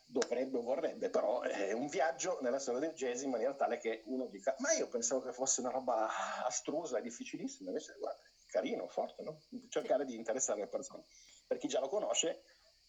dovrebbe 0.05 0.57
o 0.57 0.61
vorrebbe, 0.61 1.09
però 1.09 1.41
è 1.41 1.73
un 1.73 1.88
viaggio 1.88 2.39
nella 2.39 2.59
storia 2.59 2.79
del 2.79 2.93
jazz 2.93 3.23
in 3.23 3.31
maniera 3.31 3.53
tale 3.55 3.77
che 3.77 4.03
uno 4.05 4.27
dica 4.27 4.55
ma 4.59 4.71
io 4.71 4.88
pensavo 4.88 5.21
che 5.21 5.33
fosse 5.33 5.59
una 5.59 5.69
roba 5.69 6.45
astrusa 6.45 6.97
e 6.97 7.01
difficilissima, 7.01 7.71
invece 7.71 7.97
guarda, 7.99 8.21
carino, 8.49 8.87
forte, 8.87 9.23
no? 9.23 9.41
cercare 9.69 10.05
di 10.05 10.15
interessare 10.15 10.61
le 10.61 10.67
persone. 10.67 11.05
Per 11.47 11.57
chi 11.57 11.67
già 11.67 11.79
lo 11.79 11.87
conosce, 11.87 12.43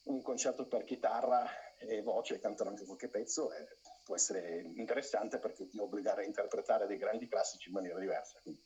un 0.04 0.22
concerto 0.22 0.66
per 0.66 0.84
chitarra 0.84 1.46
e 1.78 2.02
voce, 2.02 2.40
cantano 2.40 2.70
anche 2.70 2.84
qualche 2.84 3.08
pezzo, 3.08 3.52
eh, 3.52 3.66
può 4.04 4.14
essere 4.14 4.62
interessante 4.76 5.38
perché 5.38 5.68
ti 5.68 5.78
obbligare 5.78 6.22
a 6.22 6.26
interpretare 6.26 6.86
dei 6.86 6.96
grandi 6.96 7.28
classici 7.28 7.68
in 7.68 7.74
maniera 7.74 7.98
diversa, 7.98 8.40
quindi, 8.42 8.64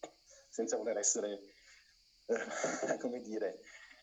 senza 0.49 0.77
voler 0.77 0.99
essere, 0.99 1.41
eh, 2.27 2.97
come 3.01 3.21
dire, 3.21 3.61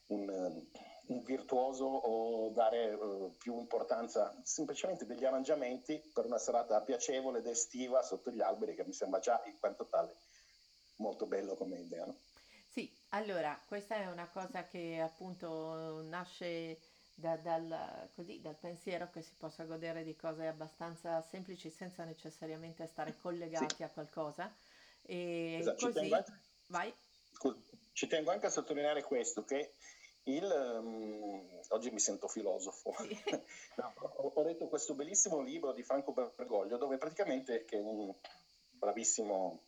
un 0.07 0.65
un 1.11 1.23
virtuoso 1.23 1.85
o 1.85 2.49
dare 2.51 2.93
uh, 2.93 3.35
più 3.37 3.57
importanza 3.57 4.33
semplicemente 4.43 5.05
degli 5.05 5.25
arrangiamenti 5.25 6.01
per 6.13 6.25
una 6.25 6.37
serata 6.37 6.81
piacevole 6.81 7.39
ed 7.39 7.47
estiva 7.47 8.01
sotto 8.01 8.31
gli 8.31 8.41
alberi 8.41 8.75
che 8.75 8.85
mi 8.85 8.93
sembra 8.93 9.19
già 9.19 9.41
in 9.45 9.57
quanto 9.59 9.87
tale 9.87 10.15
molto 10.97 11.25
bello 11.25 11.55
come 11.55 11.79
idea. 11.79 12.05
No? 12.05 12.17
Sì, 12.71 12.89
allora 13.09 13.59
questa 13.67 13.95
è 13.95 14.07
una 14.07 14.29
cosa 14.29 14.65
che 14.65 15.01
appunto 15.01 16.01
nasce 16.03 16.79
da, 17.15 17.35
dal, 17.35 18.09
così, 18.15 18.39
dal 18.39 18.55
pensiero 18.55 19.09
che 19.11 19.21
si 19.21 19.33
possa 19.37 19.65
godere 19.65 20.05
di 20.05 20.15
cose 20.15 20.47
abbastanza 20.47 21.21
semplici 21.21 21.69
senza 21.69 22.05
necessariamente 22.05 22.87
stare 22.87 23.17
collegati 23.19 23.75
sì. 23.75 23.83
a 23.83 23.89
qualcosa. 23.89 24.49
E 25.01 25.57
esatto, 25.59 25.87
così, 25.87 26.07
ci 26.07 26.13
anche, 26.13 26.31
vai. 26.67 26.93
Scusa, 27.33 27.59
ci 27.91 28.07
tengo 28.07 28.31
anche 28.31 28.45
a 28.45 28.49
sottolineare 28.49 29.03
questo, 29.03 29.43
che 29.43 29.73
il, 30.23 30.43
um, 30.45 31.45
oggi 31.69 31.89
mi 31.89 31.99
sento 31.99 32.29
filosofo. 32.29 32.95
Sì. 32.99 33.19
no, 33.75 33.93
ho, 33.97 34.31
ho, 34.33 34.43
letto 34.43 34.69
questo 34.69 34.93
bellissimo 34.93 35.41
libro 35.41 35.73
di 35.73 35.83
Franco 35.83 36.13
Bergoglio 36.13 36.77
dove 36.77 36.97
praticamente, 36.97 37.65
che 37.65 37.77
è 37.77 37.81
un 37.81 38.13
bravissimo 38.69 39.61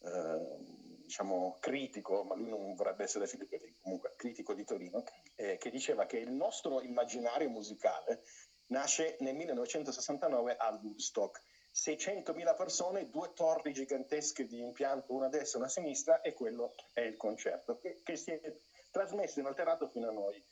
eh, 0.00 0.77
diciamo, 1.08 1.56
critico, 1.58 2.22
ma 2.22 2.34
lui 2.34 2.50
non 2.50 2.74
vorrebbe 2.74 3.04
essere 3.04 3.24
definito 3.24 3.56
comunque 3.80 4.12
critico 4.14 4.52
di 4.52 4.62
Torino, 4.62 5.02
eh, 5.36 5.56
che 5.56 5.70
diceva 5.70 6.04
che 6.04 6.18
il 6.18 6.30
nostro 6.30 6.82
immaginario 6.82 7.48
musicale 7.48 8.22
nasce 8.66 9.16
nel 9.20 9.34
1969 9.34 10.56
a 10.56 10.78
Woodstock. 10.80 11.42
600.000 11.74 12.56
persone, 12.56 13.08
due 13.08 13.32
torri 13.32 13.72
gigantesche 13.72 14.46
di 14.46 14.58
impianto, 14.60 15.14
una 15.14 15.26
a 15.26 15.28
destra 15.30 15.58
e 15.58 15.62
una 15.62 15.70
a 15.70 15.72
sinistra, 15.72 16.20
e 16.20 16.34
quello 16.34 16.74
è 16.92 17.00
il 17.00 17.16
concerto, 17.16 17.78
che, 17.78 18.00
che 18.02 18.16
si 18.16 18.30
è 18.30 18.54
trasmesso 18.90 19.40
inalterato 19.40 19.88
fino 19.88 20.08
a 20.08 20.12
noi. 20.12 20.42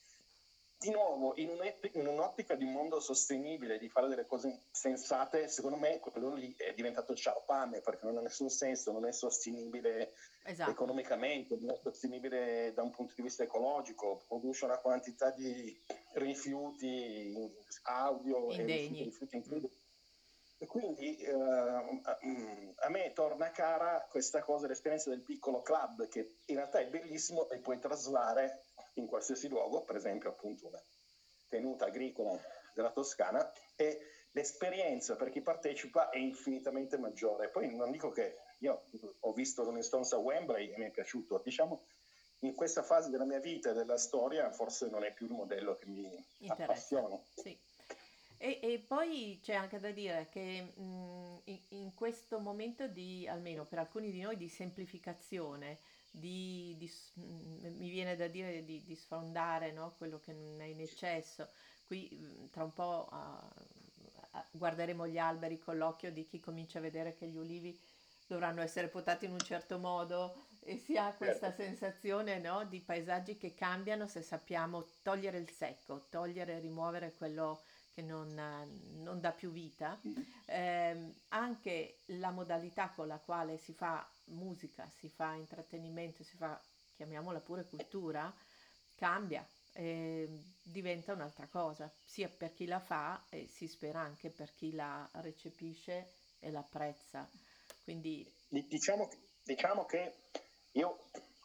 Di 0.78 0.90
nuovo, 0.90 1.32
in, 1.36 1.58
un'ottica 1.94 2.54
di 2.54 2.64
un 2.64 2.72
mondo 2.72 3.00
sostenibile, 3.00 3.78
di 3.78 3.88
fare 3.88 4.08
delle 4.08 4.26
cose 4.26 4.64
sensate, 4.70 5.48
secondo 5.48 5.78
me 5.78 5.98
quello 5.98 6.34
lì 6.34 6.54
è 6.56 6.72
diventato 6.74 7.14
ciarpame 7.14 7.80
perché 7.80 8.04
non 8.04 8.18
ha 8.18 8.20
nessun 8.20 8.50
senso, 8.50 8.92
non 8.92 9.06
è 9.06 9.12
sostenibile 9.12 10.12
esatto. 10.46 10.70
economicamente, 10.70 11.56
non 11.60 11.70
è 11.70 11.78
sostenibile 11.82 12.72
da 12.74 12.82
un 12.82 12.90
punto 12.90 13.12
di 13.16 13.22
vista 13.22 13.42
ecologico, 13.42 14.22
produce 14.26 14.64
una 14.64 14.78
quantità 14.78 15.30
di 15.30 15.76
rifiuti 16.14 17.34
audio 17.82 18.52
Indegni. 18.52 19.00
e 19.00 19.04
rifiuti 19.04 19.36
in 19.36 19.42
e 20.58 20.66
quindi 20.66 21.18
eh, 21.18 21.32
a 21.32 22.88
me 22.88 23.12
torna 23.12 23.50
cara 23.50 24.06
questa 24.08 24.40
cosa, 24.40 24.66
l'esperienza 24.66 25.10
del 25.10 25.20
piccolo 25.20 25.60
club, 25.60 26.08
che 26.08 26.36
in 26.46 26.56
realtà 26.56 26.78
è 26.78 26.86
bellissimo 26.86 27.48
e 27.50 27.58
puoi 27.58 27.78
traslare 27.78 28.62
in 28.94 29.06
qualsiasi 29.06 29.48
luogo, 29.48 29.82
per 29.82 29.96
esempio 29.96 30.30
appunto 30.30 30.68
una 30.68 30.82
tenuta 31.48 31.84
agricola 31.84 32.40
della 32.72 32.90
Toscana, 32.90 33.52
e 33.76 34.00
l'esperienza 34.30 35.14
per 35.16 35.28
chi 35.28 35.42
partecipa 35.42 36.08
è 36.08 36.16
infinitamente 36.16 36.96
maggiore. 36.96 37.50
Poi 37.50 37.74
non 37.74 37.90
dico 37.90 38.10
che 38.10 38.38
io 38.58 38.84
ho 39.20 39.32
visto 39.32 39.64
Rolling 39.64 39.82
Stones 39.82 40.12
a 40.12 40.18
Wembley 40.18 40.70
e 40.70 40.78
mi 40.78 40.86
è 40.86 40.90
piaciuto, 40.90 41.40
diciamo 41.44 41.84
in 42.40 42.54
questa 42.54 42.82
fase 42.82 43.10
della 43.10 43.24
mia 43.24 43.40
vita 43.40 43.70
e 43.70 43.74
della 43.74 43.96
storia 43.96 44.50
forse 44.52 44.88
non 44.88 45.04
è 45.04 45.12
più 45.12 45.26
il 45.26 45.32
modello 45.32 45.76
che 45.76 45.86
mi 45.86 46.24
Interessa. 46.38 46.62
appassiona. 46.64 47.18
Sì. 47.34 47.58
E, 48.38 48.60
e 48.62 48.78
poi 48.86 49.40
c'è 49.42 49.54
anche 49.54 49.80
da 49.80 49.90
dire 49.90 50.28
che 50.30 50.62
mh, 50.62 51.40
in, 51.44 51.60
in 51.68 51.94
questo 51.94 52.38
momento 52.38 52.86
di, 52.86 53.26
almeno 53.26 53.64
per 53.64 53.78
alcuni 53.78 54.10
di 54.10 54.20
noi, 54.20 54.36
di 54.36 54.48
semplificazione, 54.48 55.78
di, 56.10 56.74
di 56.76 56.90
mh, 57.14 57.78
mi 57.78 57.88
viene 57.88 58.14
da 58.16 58.26
dire 58.26 58.64
di, 58.64 58.82
di 58.84 58.94
sfondare, 58.94 59.72
no, 59.72 59.94
quello 59.96 60.20
che 60.20 60.32
non 60.34 60.60
è 60.60 60.66
in 60.66 60.80
eccesso. 60.80 61.48
Qui 61.86 62.10
mh, 62.12 62.50
tra 62.50 62.64
un 62.64 62.72
po' 62.74 63.08
ah, 63.10 63.50
guarderemo 64.50 65.06
gli 65.06 65.18
alberi 65.18 65.58
con 65.58 65.78
l'occhio 65.78 66.12
di 66.12 66.26
chi 66.26 66.38
comincia 66.38 66.78
a 66.78 66.82
vedere 66.82 67.14
che 67.14 67.26
gli 67.26 67.38
ulivi 67.38 67.78
dovranno 68.26 68.60
essere 68.62 68.88
potati 68.88 69.24
in 69.26 69.32
un 69.32 69.42
certo 69.42 69.78
modo 69.78 70.34
e 70.60 70.76
si 70.78 70.96
ha 70.96 71.12
questa 71.14 71.52
Certo. 71.52 71.62
sensazione, 71.62 72.38
no, 72.38 72.64
di 72.64 72.80
paesaggi 72.80 73.36
che 73.36 73.54
cambiano 73.54 74.06
se 74.06 74.22
sappiamo 74.22 74.84
togliere 75.02 75.38
il 75.38 75.48
secco, 75.50 76.06
togliere, 76.08 76.58
rimuovere 76.58 77.12
quello 77.14 77.62
che 77.92 78.02
non, 78.02 78.36
eh, 78.38 78.66
non 79.02 79.20
dà 79.20 79.32
più 79.32 79.50
vita. 79.50 79.98
Ehm, 80.46 81.12
anche 81.28 82.02
la 82.06 82.30
modalità 82.30 82.90
con 82.90 83.06
la 83.06 83.18
quale 83.18 83.56
si 83.58 83.72
fa 83.74 84.08
musica, 84.26 84.88
si 84.90 85.08
fa 85.08 85.34
intrattenimento, 85.34 86.22
si 86.24 86.36
fa, 86.36 86.60
chiamiamola 86.94 87.40
pure 87.40 87.64
cultura, 87.66 88.32
cambia, 88.94 89.46
diventa 90.62 91.12
un'altra 91.12 91.46
cosa, 91.48 91.92
sia 92.02 92.28
per 92.28 92.52
chi 92.54 92.66
la 92.66 92.80
fa 92.80 93.26
e 93.28 93.46
si 93.48 93.68
spera 93.68 94.00
anche 94.00 94.30
per 94.30 94.54
chi 94.54 94.72
la 94.72 95.08
recepisce 95.14 96.12
e 96.38 96.50
l'apprezza. 96.50 97.28
Quindi 97.86 98.28
Di- 98.48 98.66
Diciamo, 98.66 99.06
che- 99.06 99.18
diciamo 99.44 99.84
che 99.84 100.12
io 100.72 100.98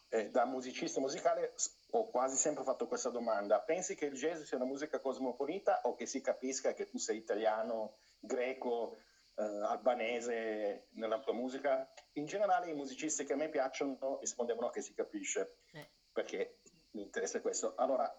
eh, 0.08 0.28
da 0.30 0.44
musicista 0.44 0.98
musicale 1.00 1.54
ho 1.92 2.08
quasi 2.10 2.36
sempre 2.36 2.64
fatto 2.64 2.86
questa 2.88 3.10
domanda. 3.10 3.60
Pensi 3.60 3.94
che 3.94 4.06
il 4.06 4.14
jazz 4.14 4.42
sia 4.42 4.56
una 4.56 4.66
musica 4.66 4.98
cosmopolita 4.98 5.82
o 5.84 5.94
che 5.94 6.04
si 6.06 6.20
capisca 6.20 6.74
che 6.74 6.88
tu 6.88 6.98
sei 6.98 7.16
italiano, 7.18 7.98
greco, 8.18 8.96
eh, 9.36 9.42
albanese 9.42 10.86
nella 10.94 11.20
tua 11.20 11.32
musica? 11.32 11.88
In 12.14 12.26
generale 12.26 12.70
i 12.70 12.74
musicisti 12.74 13.24
che 13.24 13.34
a 13.34 13.36
me 13.36 13.48
piacciono 13.48 14.18
rispondevano 14.20 14.68
che 14.70 14.82
si 14.82 14.94
capisce, 14.94 15.58
eh, 15.72 15.88
perché 16.12 16.58
mi 16.92 17.02
interessa 17.02 17.40
questo. 17.40 17.74
Allora, 17.76 18.12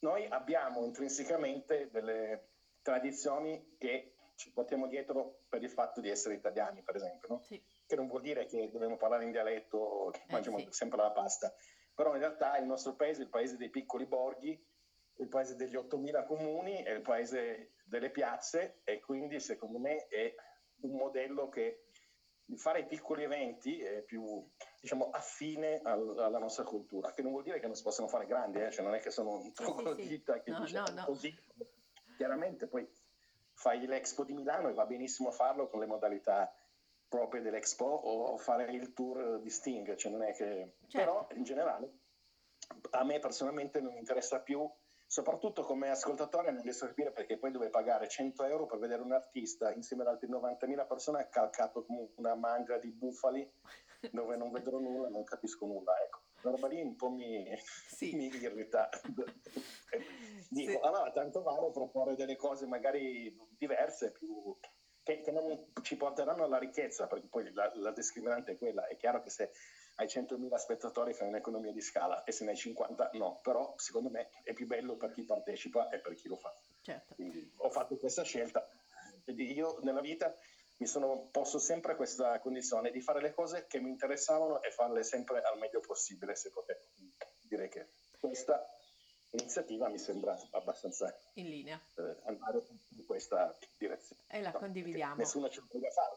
noi 0.00 0.26
abbiamo 0.26 0.84
intrinsecamente 0.84 1.88
delle 1.90 2.48
tradizioni 2.82 3.76
che 3.78 4.14
ci 4.40 4.50
portiamo 4.52 4.86
dietro 4.86 5.40
per 5.50 5.62
il 5.62 5.68
fatto 5.70 6.00
di 6.00 6.08
essere 6.08 6.34
italiani, 6.34 6.82
per 6.82 6.96
esempio, 6.96 7.28
no? 7.28 7.40
sì, 7.42 7.62
che 7.86 7.94
non 7.94 8.06
vuol 8.06 8.22
dire 8.22 8.46
che 8.46 8.70
dobbiamo 8.70 8.96
parlare 8.96 9.24
in 9.24 9.30
dialetto, 9.32 10.08
che 10.12 10.22
Eh, 10.26 10.32
mangiamo 10.32 10.58
sì. 10.58 10.66
sempre 10.70 10.96
la 11.02 11.10
pasta, 11.12 11.52
però 11.94 12.14
in 12.14 12.20
realtà 12.20 12.56
il 12.56 12.64
nostro 12.64 12.94
paese 12.94 13.20
il 13.22 13.28
paese 13.28 13.58
dei 13.58 13.68
piccoli 13.68 14.06
borghi, 14.06 14.58
il 15.18 15.28
paese 15.28 15.56
degli 15.56 15.76
8.000 15.76 16.24
comuni, 16.24 16.82
è 16.82 16.90
il 16.92 17.02
paese 17.02 17.74
delle 17.84 18.10
piazze 18.10 18.80
e 18.82 18.98
quindi 19.00 19.38
secondo 19.40 19.78
me 19.78 20.06
è 20.06 20.32
un 20.80 20.96
modello 20.96 21.50
che 21.50 21.82
fare 22.56 22.80
i 22.80 22.86
piccoli 22.86 23.22
eventi 23.24 23.78
è 23.80 24.02
più 24.02 24.42
diciamo 24.80 25.10
affine 25.10 25.80
al- 25.84 26.18
alla 26.18 26.38
nostra 26.38 26.64
cultura, 26.64 27.12
che 27.12 27.20
non 27.20 27.32
vuol 27.32 27.42
dire 27.44 27.60
che 27.60 27.66
non 27.66 27.74
si 27.76 27.82
possano 27.82 28.08
fare 28.08 28.24
grandi, 28.24 28.58
eh, 28.60 28.70
cioè 28.70 28.82
non 28.84 28.94
è 28.94 29.00
che 29.00 29.10
sono 29.10 29.32
un 29.32 29.52
sì, 29.52 29.62
sì, 29.62 29.62
sì. 29.62 29.62
troglodita 30.32 30.40
che 30.40 30.50
No, 30.50 30.60
dice 30.60 30.78
no, 30.78 30.84
no. 30.94 31.04
così, 31.04 31.30
chiaramente 32.16 32.66
poi 32.66 32.88
fai 33.60 33.84
l'Expo 33.86 34.24
di 34.24 34.32
Milano 34.32 34.70
e 34.70 34.72
va 34.72 34.86
benissimo 34.86 35.30
farlo 35.30 35.68
con 35.68 35.80
le 35.80 35.86
modalità 35.86 36.50
proprie 37.06 37.42
dell'Expo 37.42 37.84
o 37.84 38.38
fare 38.38 38.64
il 38.72 38.94
tour 38.94 39.38
di 39.40 39.50
Sting, 39.50 39.94
cioè 39.96 40.10
non 40.10 40.22
è 40.22 40.32
che... 40.32 40.76
Certo. 40.86 40.96
Però 40.96 41.26
in 41.34 41.42
generale 41.42 41.92
a 42.92 43.04
me 43.04 43.18
personalmente 43.18 43.80
non 43.80 43.96
interessa 43.98 44.40
più, 44.40 44.66
soprattutto 45.06 45.62
come 45.62 45.90
ascoltatore 45.90 46.50
non 46.52 46.62
riesco 46.62 46.86
a 46.86 46.88
capire 46.88 47.12
perché 47.12 47.36
poi 47.36 47.50
dove 47.50 47.68
pagare 47.68 48.08
100 48.08 48.44
euro 48.44 48.64
per 48.64 48.78
vedere 48.78 49.02
un 49.02 49.12
artista 49.12 49.70
insieme 49.74 50.04
ad 50.04 50.08
altre 50.08 50.28
90.000 50.28 50.86
persone 50.86 51.28
calcato 51.28 51.84
come 51.84 52.12
una 52.14 52.34
mangia 52.34 52.78
di 52.78 52.90
bufali 52.92 53.46
dove 54.10 54.36
non 54.36 54.50
vedrò 54.50 54.78
nulla, 54.78 55.08
non 55.08 55.24
capisco 55.24 55.66
nulla, 55.66 55.92
ecco. 56.02 56.20
La 56.42 56.50
roba 56.52 56.68
lì 56.68 56.80
un 56.80 56.96
po' 56.96 57.10
mi, 57.10 57.54
Sì. 57.58 58.14
mi 58.16 58.28
irrita. 58.28 58.88
Dico, 60.52 60.72
Sì. 60.72 60.78
allora 60.82 61.12
tanto 61.12 61.42
vale 61.42 61.70
proporre 61.70 62.16
delle 62.16 62.34
cose 62.34 62.66
magari 62.66 63.32
diverse, 63.56 64.10
più, 64.10 64.52
che, 65.00 65.20
che 65.20 65.30
non 65.30 65.72
ci 65.82 65.96
porteranno 65.96 66.42
alla 66.42 66.58
ricchezza, 66.58 67.06
perché 67.06 67.28
poi 67.28 67.52
la, 67.52 67.70
la 67.74 67.92
discriminante 67.92 68.52
è 68.52 68.58
quella. 68.58 68.88
È 68.88 68.96
chiaro 68.96 69.22
che 69.22 69.30
se 69.30 69.52
hai 69.96 70.08
100.000 70.08 70.56
spettatori 70.56 71.12
fai 71.14 71.28
un'economia 71.28 71.70
di 71.70 71.80
scala 71.80 72.24
e 72.24 72.32
se 72.32 72.42
ne 72.44 72.50
hai 72.50 72.56
50 72.56 73.10
no, 73.12 73.38
però 73.42 73.72
secondo 73.76 74.10
me 74.10 74.28
è 74.42 74.52
più 74.52 74.66
bello 74.66 74.96
per 74.96 75.12
chi 75.12 75.24
partecipa 75.24 75.88
e 75.88 76.00
per 76.00 76.14
chi 76.14 76.26
lo 76.26 76.36
fa. 76.36 76.52
certo. 76.82 77.14
Quindi 77.14 77.48
ho 77.58 77.70
fatto 77.70 77.96
questa 77.96 78.24
scelta. 78.24 78.66
Quindi 79.22 79.52
io 79.52 79.78
nella 79.82 80.00
vita 80.00 80.34
mi 80.78 80.86
sono 80.86 81.28
posto 81.30 81.58
sempre 81.58 81.94
questa 81.94 82.40
condizione 82.40 82.90
di 82.90 83.00
fare 83.00 83.20
le 83.20 83.32
cose 83.32 83.66
che 83.68 83.78
mi 83.78 83.90
interessavano 83.90 84.60
e 84.62 84.70
farle 84.70 85.04
sempre 85.04 85.42
al 85.42 85.58
meglio 85.58 85.78
possibile, 85.78 86.34
se 86.34 86.50
potevo. 86.50 86.80
Direi 87.46 87.68
che 87.68 87.90
questa 88.18 88.66
iniziativa 89.32 89.88
mi 89.88 89.98
sembra 89.98 90.36
abbastanza 90.52 91.14
In 91.34 91.48
linea. 91.48 91.80
eh, 91.96 92.16
andare 92.24 92.62
in 92.96 93.04
questa 93.04 93.56
direzione. 93.76 94.22
E 94.28 94.40
la 94.40 94.50
No, 94.52 94.58
condividiamo. 94.58 95.16
Nessuno 95.16 95.48
ce 95.48 95.60
lo 95.60 95.66
deve 95.70 95.90
fare, 95.90 96.16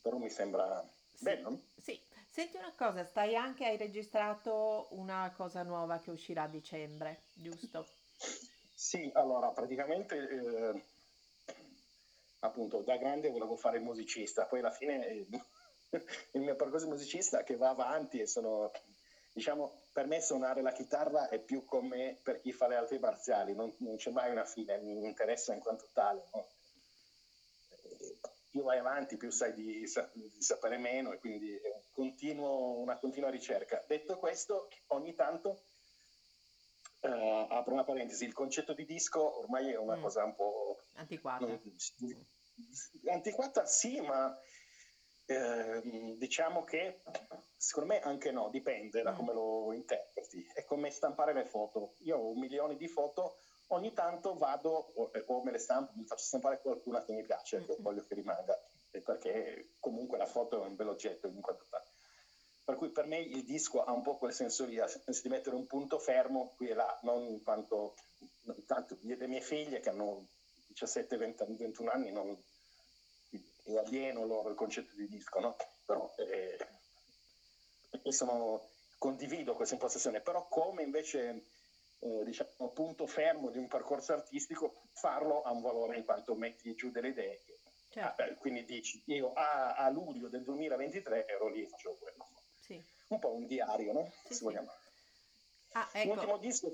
però 0.00 0.16
mi 0.18 0.30
sembra 0.30 0.82
Sì. 1.14 1.24
bello. 1.24 1.60
Sì, 1.76 2.00
senti 2.30 2.56
una 2.56 2.74
cosa, 2.74 3.04
stai 3.04 3.36
anche, 3.36 3.66
hai 3.66 3.76
registrato 3.76 4.86
una 4.90 5.32
cosa 5.36 5.62
nuova 5.62 5.98
che 5.98 6.10
uscirà 6.10 6.44
a 6.44 6.48
dicembre, 6.48 7.24
giusto? 7.32 7.84
Sì, 8.74 9.10
allora 9.14 9.50
praticamente 9.52 10.16
eh, 10.16 10.84
appunto 12.40 12.82
da 12.82 12.96
grande 12.96 13.30
volevo 13.30 13.56
fare 13.56 13.78
il 13.78 13.82
musicista, 13.84 14.46
poi 14.46 14.60
alla 14.60 14.70
fine 14.70 15.06
eh, 15.06 15.26
il 16.32 16.40
mio 16.40 16.56
percorso 16.56 16.88
musicista 16.88 17.42
che 17.44 17.56
va 17.56 17.70
avanti 17.70 18.20
e 18.20 18.26
sono, 18.26 18.70
diciamo, 19.34 19.82
per 19.92 20.06
me 20.06 20.20
suonare 20.20 20.62
la 20.62 20.72
chitarra 20.72 21.28
è 21.28 21.40
più 21.40 21.64
come 21.64 22.20
per 22.22 22.40
chi 22.40 22.52
fa 22.52 22.68
le 22.68 22.76
arti 22.76 22.98
marziali, 22.98 23.52
non, 23.54 23.74
non 23.78 23.96
c'è 23.96 24.10
mai 24.10 24.30
una 24.30 24.44
fine, 24.44 24.78
mi 24.78 25.04
interessa 25.04 25.52
in 25.52 25.60
quanto 25.60 25.88
tale. 25.92 26.28
no? 26.32 26.46
Più 28.48 28.62
vai 28.62 28.78
avanti, 28.78 29.16
più 29.16 29.30
sai 29.30 29.52
di, 29.52 29.80
di 30.12 30.42
sapere 30.42 30.78
meno 30.78 31.12
e 31.12 31.18
quindi 31.18 31.52
è 31.56 31.68
un 31.74 31.82
continuo- 31.90 32.78
una 32.78 32.96
continua 32.98 33.28
ricerca. 33.28 33.82
Detto 33.88 34.16
questo, 34.18 34.68
ogni 34.88 35.14
tanto 35.14 35.64
eh, 37.00 37.46
apro 37.50 37.72
una 37.72 37.82
parentesi, 37.84 38.24
il 38.24 38.32
concetto 38.32 38.72
di 38.72 38.84
disco 38.86 39.38
ormai 39.40 39.72
è 39.72 39.76
una 39.76 39.96
Mm. 39.96 40.02
cosa 40.02 40.22
un 40.24 40.34
po' 40.36 40.78
Antiquata. 40.94 41.44
non- 41.44 41.60
antiquata, 43.10 43.66
sì, 43.66 44.00
ma 44.00 44.32
ehm, 45.26 46.16
diciamo 46.16 46.64
che 46.64 47.00
secondo 47.56 47.94
me 47.94 48.00
anche 48.00 48.30
no, 48.30 48.48
dipende 48.50 49.02
da 49.02 49.12
Mm. 49.12 49.16
come 49.16 49.32
lo 49.32 49.72
interpreti. 49.72 50.44
È 50.52 50.62
come 50.64 50.90
stampare 50.90 51.32
le 51.32 51.44
foto. 51.44 51.92
Io 52.04 52.18
ho 52.18 52.34
milioni 52.34 52.76
di 52.76 52.88
foto, 52.88 53.36
ogni 53.68 53.92
tanto 53.92 54.34
vado 54.36 54.70
o, 54.94 55.10
o 55.26 55.42
me 55.42 55.50
le 55.52 55.58
stampo, 55.58 55.92
mi 55.94 56.04
faccio 56.04 56.24
stampare 56.24 56.58
qualcuna 56.60 57.02
che 57.02 57.12
mi 57.12 57.22
piace, 57.22 57.64
che 57.64 57.76
Mm. 57.78 57.82
voglio 57.82 58.04
che 58.06 58.14
rimanga, 58.14 58.56
e 58.90 59.00
perché 59.00 59.68
comunque 59.80 60.18
la 60.18 60.26
foto 60.26 60.62
è 60.62 60.66
un 60.66 60.74
bel 60.74 60.88
oggetto 60.88 61.26
in 61.26 61.40
quanto 61.40 61.64
tale. 61.68 61.84
Per 62.64 62.76
cui 62.76 62.90
per 62.90 63.04
me 63.06 63.18
il 63.18 63.44
disco 63.44 63.82
ha 63.82 63.92
un 63.92 64.00
po' 64.02 64.16
quel 64.16 64.32
senso 64.32 64.64
lì, 64.64 64.78
ha 64.78 64.86
senso 64.86 65.20
di 65.22 65.28
mettere 65.28 65.54
un 65.54 65.66
punto 65.66 65.98
fermo 65.98 66.50
qui 66.56 66.68
e 66.70 66.74
là, 66.74 66.98
non 67.02 67.22
in 67.28 67.42
quanto 67.42 67.92
tanto 68.66 68.96
le 69.00 69.26
mie 69.26 69.40
figlie 69.42 69.80
che 69.80 69.90
hanno 69.90 70.24
17, 70.68 71.16
20, 71.18 71.44
21 71.58 71.90
anni 71.90 72.10
non 72.10 72.34
è 73.64 73.76
alieno 73.76 74.24
loro 74.24 74.50
il 74.50 74.54
concetto 74.54 74.94
di 74.94 75.06
disco, 75.08 75.40
no? 75.40 75.56
Però 75.84 76.12
eh, 76.16 76.56
io 78.02 78.12
sono, 78.12 78.68
condivido 79.04 79.54
questa 79.54 79.74
impostazione, 79.74 80.22
però 80.22 80.46
come 80.48 80.82
invece 80.82 81.42
eh, 81.98 82.24
diciamo 82.24 82.70
punto 82.72 83.06
fermo 83.06 83.50
di 83.50 83.58
un 83.58 83.68
percorso 83.68 84.14
artistico 84.14 84.72
farlo 84.92 85.42
ha 85.42 85.52
un 85.52 85.60
valore 85.60 85.98
in 85.98 86.04
quanto 86.04 86.34
metti 86.34 86.72
giù 86.74 86.90
delle 86.90 87.08
idee. 87.08 87.40
Certo, 87.90 88.22
Ah, 88.22 88.26
eh, 88.26 88.34
quindi 88.36 88.64
dici, 88.64 89.02
io 89.06 89.32
a, 89.34 89.74
a 89.74 89.90
luglio 89.90 90.28
del 90.28 90.42
2023 90.42 91.26
ero 91.26 91.48
lì 91.48 91.62
e 91.62 91.68
facevo 91.68 91.96
quello. 91.96 92.26
sì. 92.60 92.82
Un 93.08 93.18
po' 93.18 93.34
un 93.34 93.46
diario, 93.46 93.92
no? 93.92 94.10
Sì, 94.24 94.34
sì. 94.34 94.58
Ah, 95.72 95.88
L'ultimo 96.04 96.36
ecco, 96.36 96.38
disco, 96.38 96.70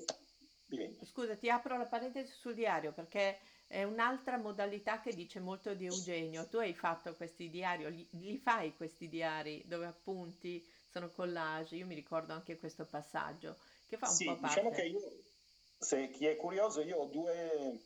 Scusa, 1.02 1.34
ti 1.34 1.50
apro 1.50 1.76
la 1.76 1.86
parentesi 1.86 2.32
sul 2.32 2.54
diario 2.54 2.92
perché 2.92 3.38
è 3.70 3.84
un'altra 3.84 4.36
modalità 4.36 5.00
che 5.00 5.14
dice 5.14 5.38
molto 5.38 5.74
di 5.74 5.86
Eugenio. 5.86 6.48
Tu 6.48 6.56
hai 6.56 6.74
fatto 6.74 7.14
questi 7.14 7.48
diari, 7.48 7.88
li, 7.88 8.08
li 8.18 8.36
fai 8.36 8.74
questi 8.74 9.08
diari 9.08 9.62
dove 9.64 9.86
appunti, 9.86 10.68
sono 10.90 11.08
collage. 11.08 11.76
Io 11.76 11.86
mi 11.86 11.94
ricordo 11.94 12.32
anche 12.32 12.58
questo 12.58 12.84
passaggio 12.84 13.56
che 13.86 13.96
fa 13.96 14.08
un 14.08 14.12
sì, 14.12 14.24
po' 14.24 14.38
diciamo 14.40 14.70
che 14.70 14.82
parte. 14.82 14.88
io, 14.88 15.00
se 15.78 16.10
chi 16.10 16.26
è 16.26 16.34
curioso, 16.34 16.80
io 16.80 16.98
ho 16.98 17.06
due, 17.06 17.80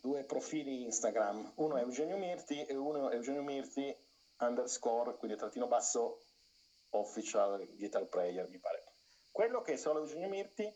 due 0.00 0.22
profili 0.22 0.84
Instagram. 0.84 1.54
Uno 1.56 1.76
è 1.76 1.80
Eugenio 1.80 2.16
Mirti 2.16 2.64
e 2.64 2.76
uno 2.76 3.10
è 3.10 3.16
Eugenio 3.16 3.42
Mirti 3.42 3.92
underscore, 4.38 5.16
quindi 5.16 5.36
trattino 5.36 5.66
basso, 5.66 6.22
official 6.90 7.66
guitar 7.74 8.06
player, 8.06 8.48
mi 8.48 8.60
pare. 8.60 8.84
Quello 9.28 9.60
che 9.60 9.72
è 9.72 9.76
solo 9.76 9.98
Eugenio 9.98 10.28
Mirti, 10.28 10.72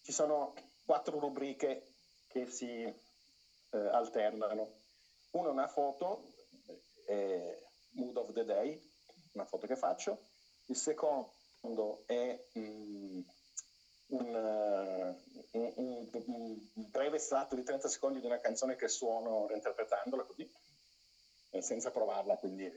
ci 0.00 0.10
sono 0.10 0.54
quattro 0.86 1.18
rubriche 1.18 1.96
che 2.26 2.46
si 2.46 3.08
eh, 3.70 3.78
alternano. 3.78 4.78
Una 5.32 5.48
è 5.48 5.52
una 5.52 5.68
foto, 5.68 6.32
eh, 7.06 7.62
Mood 7.92 8.16
of 8.16 8.32
the 8.32 8.44
Day, 8.44 8.80
una 9.32 9.44
foto 9.44 9.66
che 9.66 9.76
faccio. 9.76 10.28
Il 10.66 10.76
secondo 10.76 12.02
è 12.06 12.44
mm, 12.58 13.20
un, 14.06 14.34
uh, 14.34 15.58
un, 15.58 15.72
un, 15.76 16.08
un, 16.26 16.90
breve 16.90 17.16
estratto 17.16 17.54
di 17.54 17.62
30 17.62 17.88
secondi 17.88 18.20
di 18.20 18.26
una 18.26 18.40
canzone 18.40 18.76
che 18.76 18.88
suono 18.88 19.46
reinterpretandola 19.46 20.24
così, 20.24 20.50
eh, 21.50 21.62
senza 21.62 21.90
provarla, 21.90 22.36
quindi 22.36 22.70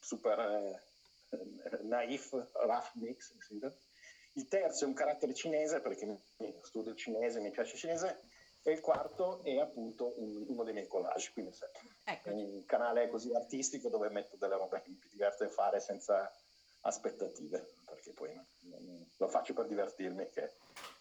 super 0.00 0.38
eh, 0.38 1.82
naif, 1.82 2.32
rough 2.52 2.92
mix. 2.94 3.34
Il 4.34 4.48
terzo 4.48 4.84
è 4.84 4.86
un 4.86 4.94
carattere 4.94 5.34
cinese 5.34 5.80
perché 5.80 6.22
studio 6.62 6.92
il 6.92 6.96
cinese, 6.96 7.40
mi 7.40 7.50
piace 7.50 7.74
il 7.74 7.78
cinese, 7.78 8.20
e 8.62 8.72
il 8.72 8.80
quarto 8.80 9.42
è 9.42 9.58
appunto 9.58 10.12
un, 10.20 10.44
uno 10.46 10.62
dei 10.62 10.72
miei 10.72 10.86
collage, 10.86 11.32
quindi 11.32 11.52
è 12.04 12.30
un 12.30 12.64
canale 12.64 13.08
così 13.08 13.32
artistico 13.34 13.88
dove 13.88 14.08
metto 14.08 14.36
delle 14.36 14.56
robe 14.56 14.80
che 14.82 14.90
mi 14.90 14.98
diverte 15.10 15.48
fare 15.48 15.80
senza 15.80 16.30
aspettative, 16.82 17.74
perché 17.84 18.12
poi 18.12 18.40
lo 19.16 19.28
faccio 19.28 19.52
per 19.52 19.66
divertirmi, 19.66 20.28
che 20.30 20.52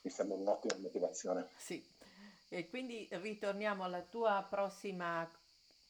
mi 0.02 0.10
sembra 0.10 0.38
un'ottima 0.38 0.80
motivazione. 0.80 1.50
Sì, 1.58 1.84
e 2.50 2.68
quindi 2.68 3.08
ritorniamo 3.12 3.84
alla 3.84 4.02
tua 4.02 4.46
prossima 4.50 5.24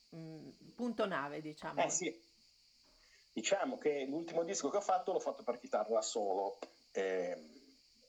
mh, 0.10 0.18
mm, 0.18 0.50
punto 0.76 1.06
nave, 1.06 1.42
diciamo. 1.42 1.84
Eh 1.84 1.90
sì, 1.90 2.14
diciamo 3.32 3.78
che 3.78 4.06
l'ultimo 4.06 4.44
disco 4.44 4.70
che 4.70 4.78
ho 4.78 4.82
fatto 4.82 5.14
l'ho 5.14 5.20
fatto 5.20 5.44
per 5.44 5.58
chitarra 5.58 6.02
solo, 6.02 6.58
eh, 6.92 7.36